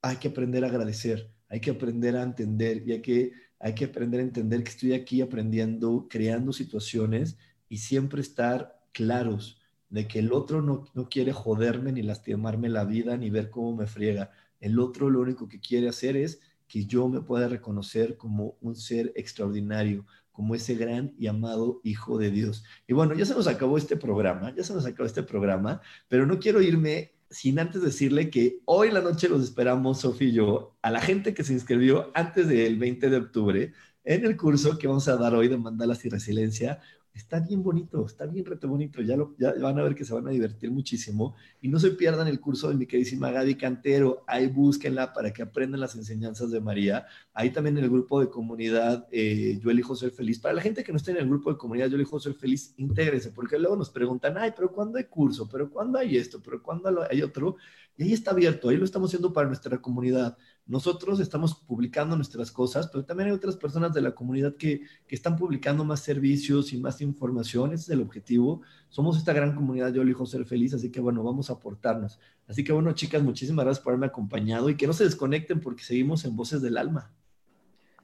[0.02, 3.86] hay que aprender a agradecer, hay que aprender a entender y hay que, hay que
[3.86, 7.38] aprender a entender que estoy aquí aprendiendo, creando situaciones
[7.70, 12.86] y siempre estar claros de que el otro no, no quiere joderme ni lastimarme la
[12.86, 14.32] vida ni ver cómo me friega.
[14.60, 18.76] El otro lo único que quiere hacer es que yo me pueda reconocer como un
[18.76, 22.64] ser extraordinario, como ese gran y amado Hijo de Dios.
[22.88, 26.26] Y bueno, ya se nos acabó este programa, ya se nos acabó este programa, pero
[26.26, 30.78] no quiero irme sin antes decirle que hoy la noche los esperamos, Sofía y yo,
[30.82, 33.74] a la gente que se inscribió antes del 20 de octubre
[34.04, 36.80] en el curso que vamos a dar hoy de Mandalas y Resiliencia,
[37.18, 39.02] Está bien bonito, está bien reto bonito.
[39.02, 41.36] Ya, lo, ya van a ver que se van a divertir muchísimo.
[41.60, 44.24] Y no se pierdan el curso de mi queridísima Gaby Cantero.
[44.28, 47.08] Ahí búsquenla para que aprendan las enseñanzas de María.
[47.34, 50.40] Ahí también en el grupo de comunidad eh, Yo elijo ser feliz.
[50.40, 52.74] Para la gente que no está en el grupo de comunidad Yo elijo ser feliz,
[52.78, 55.50] intégrense, porque luego nos preguntan, ay, pero ¿cuándo hay curso?
[55.50, 56.40] ¿Pero cuándo hay esto?
[56.44, 57.56] ¿Pero cuándo hay otro?
[57.98, 60.38] Y ahí está abierto, ahí lo estamos haciendo para nuestra comunidad.
[60.68, 65.38] Nosotros estamos publicando nuestras cosas, pero también hay otras personas de la comunidad que, están
[65.38, 67.72] publicando más servicios y más información.
[67.72, 68.62] Ese es el objetivo.
[68.90, 72.20] Somos esta gran comunidad, yo elijo ser feliz, así que bueno, vamos a aportarnos.
[72.48, 75.84] Así que bueno, chicas, muchísimas gracias por haberme acompañado y que no se desconecten porque
[75.84, 77.14] seguimos en Voces del Alma.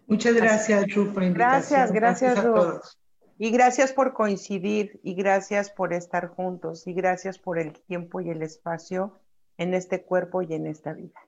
[0.08, 2.98] Muchas gracias, Ru, por Gracias, gracias, gracias
[3.38, 8.30] Y gracias por coincidir y gracias por estar juntos y gracias por el tiempo y
[8.30, 9.20] el espacio
[9.58, 11.20] en este cuerpo y en esta vida.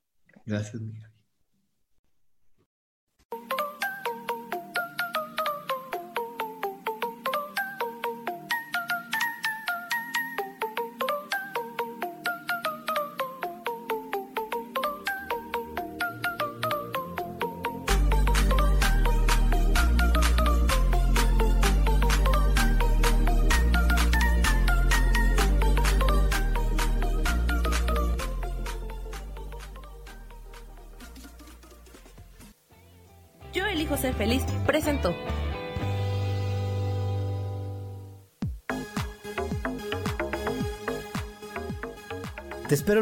[0.46, 1.15] Gracias, Miguel.